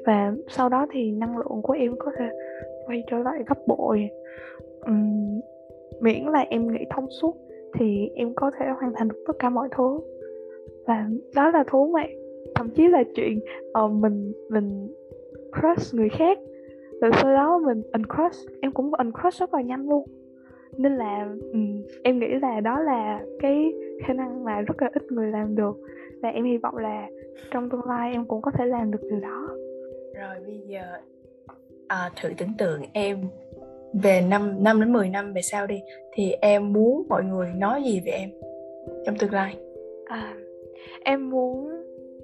Và 0.05 0.33
sau 0.49 0.69
đó 0.69 0.87
thì 0.91 1.11
năng 1.11 1.37
lượng 1.37 1.61
của 1.63 1.73
em 1.73 1.95
có 1.99 2.11
thể 2.17 2.25
quay 2.87 3.03
trở 3.11 3.17
lại 3.17 3.43
gấp 3.47 3.57
bội. 3.67 4.09
Um, 4.85 5.39
miễn 6.01 6.23
là 6.23 6.39
em 6.39 6.71
nghĩ 6.71 6.85
thông 6.89 7.07
suốt 7.21 7.35
thì 7.73 8.09
em 8.15 8.33
có 8.35 8.51
thể 8.59 8.65
hoàn 8.79 8.93
thành 8.95 9.07
được 9.07 9.23
tất 9.27 9.33
cả 9.39 9.49
mọi 9.49 9.69
thứ. 9.77 9.99
Và 10.87 11.09
đó 11.35 11.51
là 11.51 11.63
thú 11.67 11.91
mà 11.93 12.03
thậm 12.57 12.69
chí 12.69 12.87
là 12.87 13.03
chuyện 13.15 13.39
uh, 13.85 13.91
mình 13.91 14.33
mình 14.49 14.87
crush 15.59 15.95
người 15.95 16.09
khác. 16.09 16.37
Rồi 17.01 17.11
sau 17.21 17.33
đó 17.33 17.59
mình 17.65 17.81
uncrush 17.93 18.49
em 18.61 18.71
cũng 18.71 18.91
uncrush 18.93 19.39
rất 19.39 19.53
là 19.53 19.61
nhanh 19.61 19.89
luôn. 19.89 20.05
Nên 20.77 20.95
là 20.95 21.29
um, 21.53 21.81
em 22.03 22.19
nghĩ 22.19 22.27
là 22.41 22.59
đó 22.59 22.79
là 22.79 23.21
cái 23.39 23.73
khả 24.07 24.13
năng 24.13 24.43
mà 24.43 24.61
rất 24.61 24.81
là 24.81 24.89
ít 24.93 25.11
người 25.11 25.31
làm 25.31 25.55
được. 25.55 25.77
Và 26.21 26.29
em 26.29 26.45
hy 26.45 26.57
vọng 26.57 26.77
là 26.77 27.07
trong 27.51 27.69
tương 27.69 27.85
lai 27.85 28.11
em 28.11 28.25
cũng 28.25 28.41
có 28.41 28.51
thể 28.51 28.65
làm 28.65 28.91
được 28.91 29.01
điều 29.01 29.19
đó. 29.19 29.49
Rồi 30.15 30.35
bây 30.45 30.59
giờ 30.67 30.81
à, 31.87 32.09
thử 32.21 32.29
tưởng 32.37 32.53
tượng 32.57 32.81
em 32.93 33.17
về 33.93 34.21
5, 34.29 34.63
5 34.63 34.79
đến 34.79 34.93
10 34.93 35.09
năm 35.09 35.33
về 35.33 35.41
sau 35.41 35.67
đi 35.67 35.81
thì 36.13 36.31
em 36.41 36.73
muốn 36.73 37.05
mọi 37.09 37.23
người 37.23 37.47
nói 37.57 37.83
gì 37.83 38.01
về 38.05 38.11
em 38.11 38.29
trong 39.05 39.15
tương 39.17 39.33
lai? 39.33 39.57
À, 40.05 40.35
em 41.03 41.29
muốn 41.29 41.76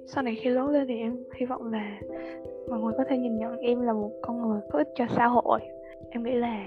sau 0.06 0.22
này 0.22 0.34
khi 0.34 0.50
lớn 0.50 0.68
lên 0.68 0.86
thì 0.88 0.96
em 0.96 1.16
hy 1.34 1.46
vọng 1.46 1.72
là 1.72 2.00
mọi 2.68 2.80
người 2.80 2.92
có 2.98 3.04
thể 3.08 3.18
nhìn 3.18 3.38
nhận 3.38 3.58
em 3.58 3.80
là 3.80 3.92
một 3.92 4.10
con 4.22 4.48
người 4.48 4.60
có 4.70 4.78
ích 4.78 4.88
cho 4.94 5.04
xã 5.16 5.26
hội. 5.26 5.60
Em 6.10 6.22
nghĩ 6.22 6.34
là 6.34 6.66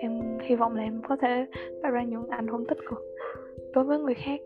em 0.00 0.38
hy 0.40 0.54
vọng 0.54 0.76
là 0.76 0.82
em 0.82 1.02
có 1.08 1.16
thể 1.16 1.46
tạo 1.82 1.92
ra 1.92 2.02
những 2.02 2.28
ảnh 2.28 2.46
hưởng 2.46 2.66
tích 2.66 2.78
cực 2.88 2.98
đối 3.72 3.84
với 3.84 3.98
người 3.98 4.14
khác. 4.14 4.40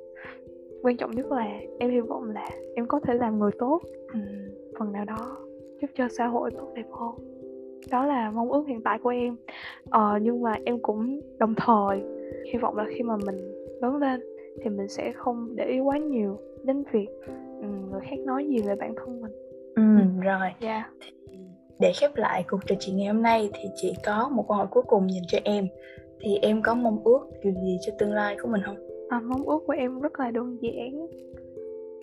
Quan 0.83 0.97
trọng 0.97 1.11
nhất 1.11 1.27
là 1.33 1.61
em 1.79 1.91
hy 1.91 2.01
vọng 2.01 2.31
là 2.31 2.51
em 2.75 2.87
có 2.87 3.01
thể 3.01 3.15
làm 3.15 3.39
người 3.39 3.51
tốt 3.59 3.81
ừ, 4.13 4.21
phần 4.79 4.93
nào 4.93 5.05
đó 5.05 5.37
giúp 5.81 5.91
cho 5.95 6.09
xã 6.09 6.27
hội 6.27 6.51
tốt 6.51 6.73
đẹp 6.75 6.87
hơn. 6.93 7.15
Đó 7.91 8.07
là 8.07 8.31
mong 8.31 8.53
ước 8.53 8.65
hiện 8.67 8.81
tại 8.83 8.99
của 9.03 9.11
em. 9.11 9.37
Ờ, 9.91 10.19
nhưng 10.23 10.43
mà 10.43 10.57
em 10.65 10.79
cũng 10.83 11.21
đồng 11.39 11.55
thời 11.57 12.03
hy 12.53 12.59
vọng 12.59 12.77
là 12.77 12.85
khi 12.89 13.03
mà 13.03 13.17
mình 13.27 13.37
lớn 13.81 13.97
lên 13.97 14.21
thì 14.63 14.71
mình 14.71 14.89
sẽ 14.89 15.13
không 15.13 15.57
để 15.57 15.65
ý 15.65 15.81
quá 15.81 15.99
nhiều 15.99 16.39
đến 16.65 16.85
việc 16.93 17.09
người 17.69 18.01
khác 18.11 18.17
nói 18.27 18.47
gì 18.49 18.63
về 18.63 18.75
bản 18.75 18.95
thân 18.97 19.23
mình. 19.23 19.33
Ừ 19.75 19.83
rồi. 20.23 20.39
yeah. 20.41 20.57
Dạ. 20.61 20.91
thì 21.01 21.13
để 21.81 21.93
khép 22.01 22.17
lại 22.17 22.45
cuộc 22.51 22.61
trò 22.67 22.75
chuyện 22.81 22.97
ngày 22.97 23.07
hôm 23.07 23.23
nay 23.23 23.51
thì 23.55 23.69
chị 23.75 23.95
có 24.05 24.29
một 24.33 24.45
câu 24.49 24.57
hỏi 24.57 24.67
cuối 24.71 24.83
cùng 24.87 25.13
dành 25.13 25.23
cho 25.29 25.39
em. 25.45 25.69
Thì 26.21 26.39
em 26.43 26.63
có 26.63 26.75
mong 26.75 27.05
ước 27.05 27.21
điều 27.43 27.53
gì 27.53 27.79
cho 27.87 27.93
tương 27.99 28.13
lai 28.13 28.37
của 28.43 28.49
mình 28.49 28.63
không? 28.65 28.77
À, 29.09 29.21
mong 29.21 29.43
ước 29.43 29.59
của 29.67 29.73
em 29.73 30.01
rất 30.01 30.21
là 30.21 30.31
đơn 30.31 30.59
giản. 30.61 31.07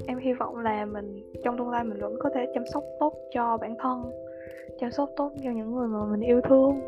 Em 0.07 0.17
hy 0.17 0.33
vọng 0.33 0.57
là 0.57 0.85
mình 0.85 1.31
trong 1.43 1.57
tương 1.57 1.69
lai 1.69 1.83
mình 1.83 1.99
vẫn 1.99 2.15
có 2.19 2.29
thể 2.35 2.45
chăm 2.53 2.63
sóc 2.73 2.83
tốt 2.99 3.13
cho 3.33 3.57
bản 3.61 3.75
thân 3.79 4.11
chăm 4.79 4.91
sóc 4.91 5.09
tốt 5.15 5.31
cho 5.43 5.51
những 5.51 5.75
người 5.75 5.87
mà 5.87 6.05
mình 6.11 6.21
yêu 6.21 6.41
thương. 6.41 6.79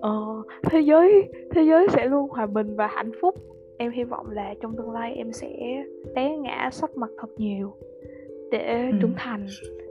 Ờ, 0.00 0.42
thế 0.70 0.80
giới 0.80 1.28
thế 1.50 1.62
giới 1.62 1.86
sẽ 1.92 2.06
luôn 2.06 2.28
hòa 2.30 2.46
bình 2.46 2.76
và 2.76 2.86
hạnh 2.86 3.10
phúc. 3.20 3.34
Em 3.78 3.92
hy 3.92 4.04
vọng 4.04 4.26
là 4.30 4.54
trong 4.62 4.76
tương 4.76 4.90
lai 4.90 5.14
em 5.14 5.32
sẽ 5.32 5.48
té 6.14 6.36
ngã 6.36 6.68
sắp 6.72 6.90
mặt 6.96 7.10
thật 7.18 7.28
nhiều 7.36 7.72
để 8.50 8.88
ừ. 8.90 8.96
trưởng 9.00 9.14
thành 9.16 9.46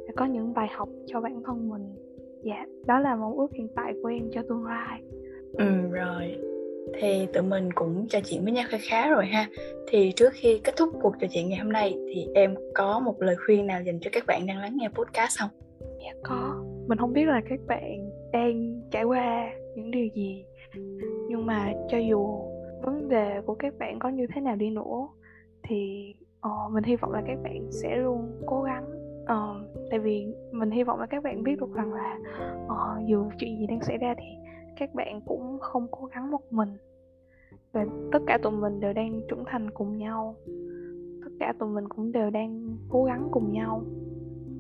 để 0.08 0.14
có 0.16 0.26
những 0.26 0.54
bài 0.54 0.68
học 0.72 0.90
cho 1.08 1.22
bản 1.22 1.42
thân 1.46 1.70
mình. 1.70 1.96
Dạ 2.44 2.66
đó 2.86 3.00
là 3.00 3.16
mong 3.16 3.38
ước 3.38 3.48
hiện 3.54 3.68
tại 3.76 3.94
của 4.02 4.10
em 4.10 4.30
cho 4.32 4.42
tương 4.50 4.66
lai. 4.66 5.02
Ừ 5.54 5.66
rồi. 5.92 6.36
Thì 6.94 7.28
tụi 7.34 7.44
mình 7.44 7.72
cũng 7.76 8.08
trò 8.10 8.20
chuyện 8.26 8.44
với 8.44 8.54
nhau 8.54 8.66
khá 8.70 8.78
khá 8.82 9.10
rồi 9.10 9.26
ha. 9.26 9.48
Thì 9.88 10.12
trước 10.16 10.30
khi 10.34 10.62
kết 10.64 10.74
thúc 10.78 10.90
cuộc 11.02 11.14
trò 11.20 11.28
chuyện 11.32 11.50
ngày 11.50 11.58
hôm 11.58 11.72
nay 11.72 11.96
thì 12.14 12.28
em 12.36 12.56
có 12.74 13.00
một 13.00 13.22
lời 13.22 13.36
khuyên 13.46 13.68
nào 13.68 13.82
dành 13.82 14.00
cho 14.02 14.10
các 14.14 14.24
bạn 14.28 14.48
đang 14.48 14.58
lắng 14.58 14.78
nghe 14.80 14.90
podcast 14.90 15.40
không? 15.40 15.50
Dạ 15.80 16.14
có. 16.24 16.66
Mình 16.88 16.98
không 16.98 17.14
biết 17.14 17.26
là 17.26 17.42
các 17.50 17.60
bạn 17.68 18.10
đang 18.34 18.82
trải 18.92 19.04
qua 19.04 19.50
những 19.76 19.92
điều 19.92 20.08
gì. 20.16 20.46
Nhưng 21.30 21.46
mà 21.46 21.74
cho 21.90 21.98
dù 21.98 22.42
vấn 22.82 23.08
đề 23.10 23.42
của 23.46 23.56
các 23.56 23.74
bạn 23.80 24.00
có 24.00 24.10
như 24.10 24.28
thế 24.36 24.42
nào 24.42 24.56
đi 24.56 24.70
nữa 24.70 25.08
thì 25.64 26.14
uh, 26.48 26.74
mình 26.74 26.84
hy 26.84 26.96
vọng 26.96 27.12
là 27.12 27.22
các 27.28 27.38
bạn 27.44 27.72
sẽ 27.72 27.98
luôn 27.98 28.42
cố 28.46 28.62
gắng. 28.62 28.86
Uh, 29.24 29.86
tại 29.90 30.00
vì 30.00 30.28
mình 30.52 30.72
hy 30.72 30.84
vọng 30.84 31.00
là 31.00 31.06
các 31.06 31.24
bạn 31.24 31.44
biết 31.44 31.60
được 31.60 31.74
rằng 31.74 31.94
là 31.94 32.18
uh, 32.66 33.08
dù 33.08 33.30
chuyện 33.38 33.60
gì 33.60 33.68
đang 33.68 33.82
xảy 33.82 33.98
ra 33.98 34.16
thì 34.18 34.26
các 34.80 34.96
bạn 34.96 35.22
cũng 35.26 35.58
không 35.60 35.88
cố 35.92 36.06
gắng 36.06 36.32
một 36.32 36.42
mình. 36.52 36.70
Và 37.72 37.86
tất 38.12 38.20
cả 38.28 38.38
tụi 38.44 38.52
mình 38.52 38.80
đều 38.80 38.94
đang 38.94 39.22
trưởng 39.30 39.44
thành 39.46 39.72
cùng 39.72 39.98
nhau. 39.98 40.36
Tất 41.24 41.32
cả 41.40 41.54
tụi 41.60 41.70
mình 41.70 41.90
cũng 41.90 42.12
đều 42.12 42.30
đang 42.30 42.78
cố 42.90 43.04
gắng 43.04 43.28
cùng 43.32 43.52
nhau. 43.52 43.84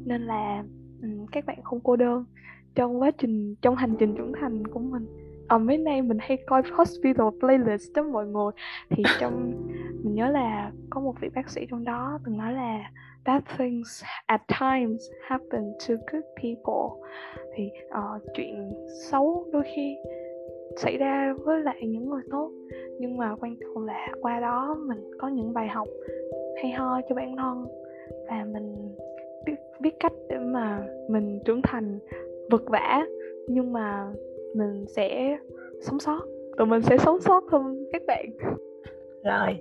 Nên 0.06 0.22
là 0.22 0.64
các 1.32 1.46
bạn 1.46 1.62
không 1.64 1.80
cô 1.84 1.96
đơn 1.96 2.26
trong 2.76 3.02
quá 3.02 3.12
trình 3.18 3.56
trong 3.62 3.76
hành 3.76 3.96
trình 4.00 4.16
trưởng 4.16 4.32
thành 4.40 4.68
của 4.68 4.80
mình. 4.80 5.06
Ở 5.48 5.58
mấy 5.58 5.78
nay 5.78 6.02
mình 6.02 6.18
hay 6.22 6.38
coi 6.48 6.62
hospital 6.74 7.28
playlist 7.40 7.94
đó 7.96 8.04
mọi 8.04 8.28
người. 8.28 8.52
Thì 8.90 9.04
trong 9.20 9.52
mình 10.04 10.16
nhớ 10.16 10.30
là 10.30 10.72
có 10.90 11.02
một 11.02 11.14
vị 11.22 11.30
bác 11.36 11.50
sĩ 11.50 11.66
trong 11.72 11.84
đó 11.84 12.20
từng 12.26 12.38
nói 12.38 12.54
là 12.54 12.92
bad 13.26 13.44
things 13.58 14.04
at 14.26 14.42
times 14.60 15.02
happen 15.22 15.74
to 15.88 15.96
good 16.12 16.24
people. 16.36 17.10
Thì 17.56 17.72
uh, 17.88 18.22
chuyện 18.34 18.74
xấu 19.12 19.46
đôi 19.52 19.64
khi 19.76 19.98
xảy 20.78 20.98
ra 20.98 21.34
với 21.46 21.64
lại 21.64 21.88
những 21.88 22.10
người 22.10 22.22
tốt. 22.32 22.52
Nhưng 23.00 23.18
mà 23.18 23.36
quan 23.40 23.56
trọng 23.60 23.86
là 23.86 24.08
qua 24.22 24.40
đó 24.40 24.78
mình 24.88 25.12
có 25.20 25.28
những 25.28 25.54
bài 25.54 25.68
học 25.68 25.88
hay 26.62 26.72
ho 26.72 27.02
cho 27.10 27.16
bản 27.16 27.36
thân 27.38 27.68
và 28.28 28.46
mình 28.54 28.96
biết, 29.46 29.56
biết 29.80 29.96
cách 30.00 30.14
để 30.30 30.38
mà 30.38 30.88
mình 31.10 31.40
trưởng 31.46 31.62
thành 31.64 32.00
vật 32.52 32.64
vã 32.66 33.06
nhưng 33.48 33.74
mà 33.74 34.14
mình 34.56 34.86
sẽ 34.88 35.38
sống 35.82 36.00
sót 36.00 36.22
tụi 36.58 36.68
mình 36.68 36.82
sẽ 36.82 36.98
sống 36.98 37.20
sót 37.20 37.44
hơn 37.52 37.86
các 37.92 38.02
bạn 38.08 38.26
rồi. 39.24 39.58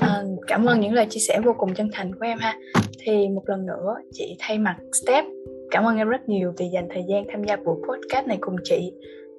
À, 0.00 0.22
cảm 0.46 0.64
ơn 0.64 0.80
những 0.80 0.92
lời 0.92 1.06
chia 1.10 1.20
sẻ 1.20 1.40
vô 1.44 1.54
cùng 1.58 1.74
chân 1.74 1.88
thành 1.92 2.14
của 2.14 2.26
em 2.26 2.38
ha. 2.38 2.58
Thì 2.98 3.28
một 3.28 3.42
lần 3.46 3.66
nữa 3.66 3.94
chị 4.12 4.36
thay 4.38 4.58
mặt 4.58 4.76
step 5.02 5.24
cảm 5.70 5.84
ơn 5.84 5.96
em 5.96 6.08
rất 6.08 6.28
nhiều 6.28 6.52
vì 6.58 6.66
dành 6.72 6.88
thời 6.90 7.04
gian 7.08 7.24
tham 7.28 7.44
gia 7.44 7.56
buổi 7.56 7.76
podcast 7.88 8.26
này 8.26 8.38
cùng 8.40 8.56
chị. 8.64 8.92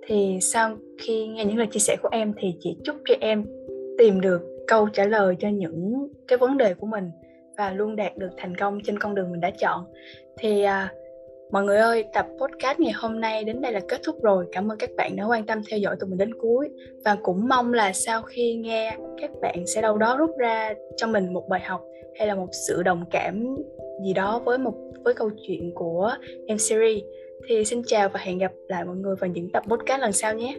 Thì 0.07 0.37
sau 0.41 0.77
khi 0.97 1.27
nghe 1.27 1.45
những 1.45 1.57
lời 1.57 1.67
chia 1.67 1.79
sẻ 1.79 1.95
của 2.01 2.09
em 2.11 2.33
thì 2.37 2.53
chị 2.59 2.77
chúc 2.83 2.95
cho 3.05 3.15
em 3.19 3.45
tìm 3.97 4.21
được 4.21 4.41
câu 4.67 4.89
trả 4.93 5.05
lời 5.05 5.35
cho 5.39 5.49
những 5.49 6.07
cái 6.27 6.37
vấn 6.37 6.57
đề 6.57 6.73
của 6.73 6.87
mình 6.87 7.11
và 7.57 7.71
luôn 7.71 7.95
đạt 7.95 8.17
được 8.17 8.29
thành 8.37 8.55
công 8.55 8.79
trên 8.83 8.99
con 8.99 9.15
đường 9.15 9.31
mình 9.31 9.41
đã 9.41 9.51
chọn. 9.59 9.83
Thì 10.37 10.63
à, 10.63 10.93
mọi 11.51 11.63
người 11.63 11.77
ơi, 11.77 12.03
tập 12.13 12.27
podcast 12.41 12.79
ngày 12.79 12.91
hôm 12.91 13.19
nay 13.19 13.43
đến 13.43 13.61
đây 13.61 13.71
là 13.71 13.79
kết 13.87 14.01
thúc 14.03 14.23
rồi. 14.23 14.45
Cảm 14.51 14.71
ơn 14.71 14.77
các 14.77 14.89
bạn 14.97 15.15
đã 15.15 15.25
quan 15.25 15.45
tâm 15.45 15.61
theo 15.69 15.79
dõi 15.79 15.95
tụi 15.99 16.09
mình 16.09 16.17
đến 16.17 16.33
cuối. 16.41 16.69
Và 17.05 17.17
cũng 17.23 17.47
mong 17.47 17.73
là 17.73 17.93
sau 17.93 18.21
khi 18.21 18.55
nghe 18.55 18.97
các 19.21 19.31
bạn 19.41 19.67
sẽ 19.67 19.81
đâu 19.81 19.97
đó 19.97 20.17
rút 20.17 20.37
ra 20.37 20.73
cho 20.97 21.07
mình 21.07 21.33
một 21.33 21.49
bài 21.49 21.61
học 21.61 21.81
hay 22.17 22.27
là 22.27 22.35
một 22.35 22.47
sự 22.67 22.83
đồng 22.83 23.05
cảm 23.11 23.55
gì 24.05 24.13
đó 24.13 24.41
với 24.45 24.57
một, 24.57 24.73
với 25.03 25.13
câu 25.13 25.29
chuyện 25.47 25.71
của 25.75 26.11
em 26.47 26.57
Siri 26.57 27.03
thì 27.47 27.65
xin 27.65 27.81
chào 27.87 28.09
và 28.09 28.19
hẹn 28.19 28.37
gặp 28.37 28.51
lại 28.67 28.85
mọi 28.85 28.95
người 28.95 29.15
vào 29.15 29.29
những 29.29 29.51
tập 29.51 29.63
podcast 29.67 30.01
lần 30.01 30.11
sau 30.11 30.33
nhé. 30.33 30.57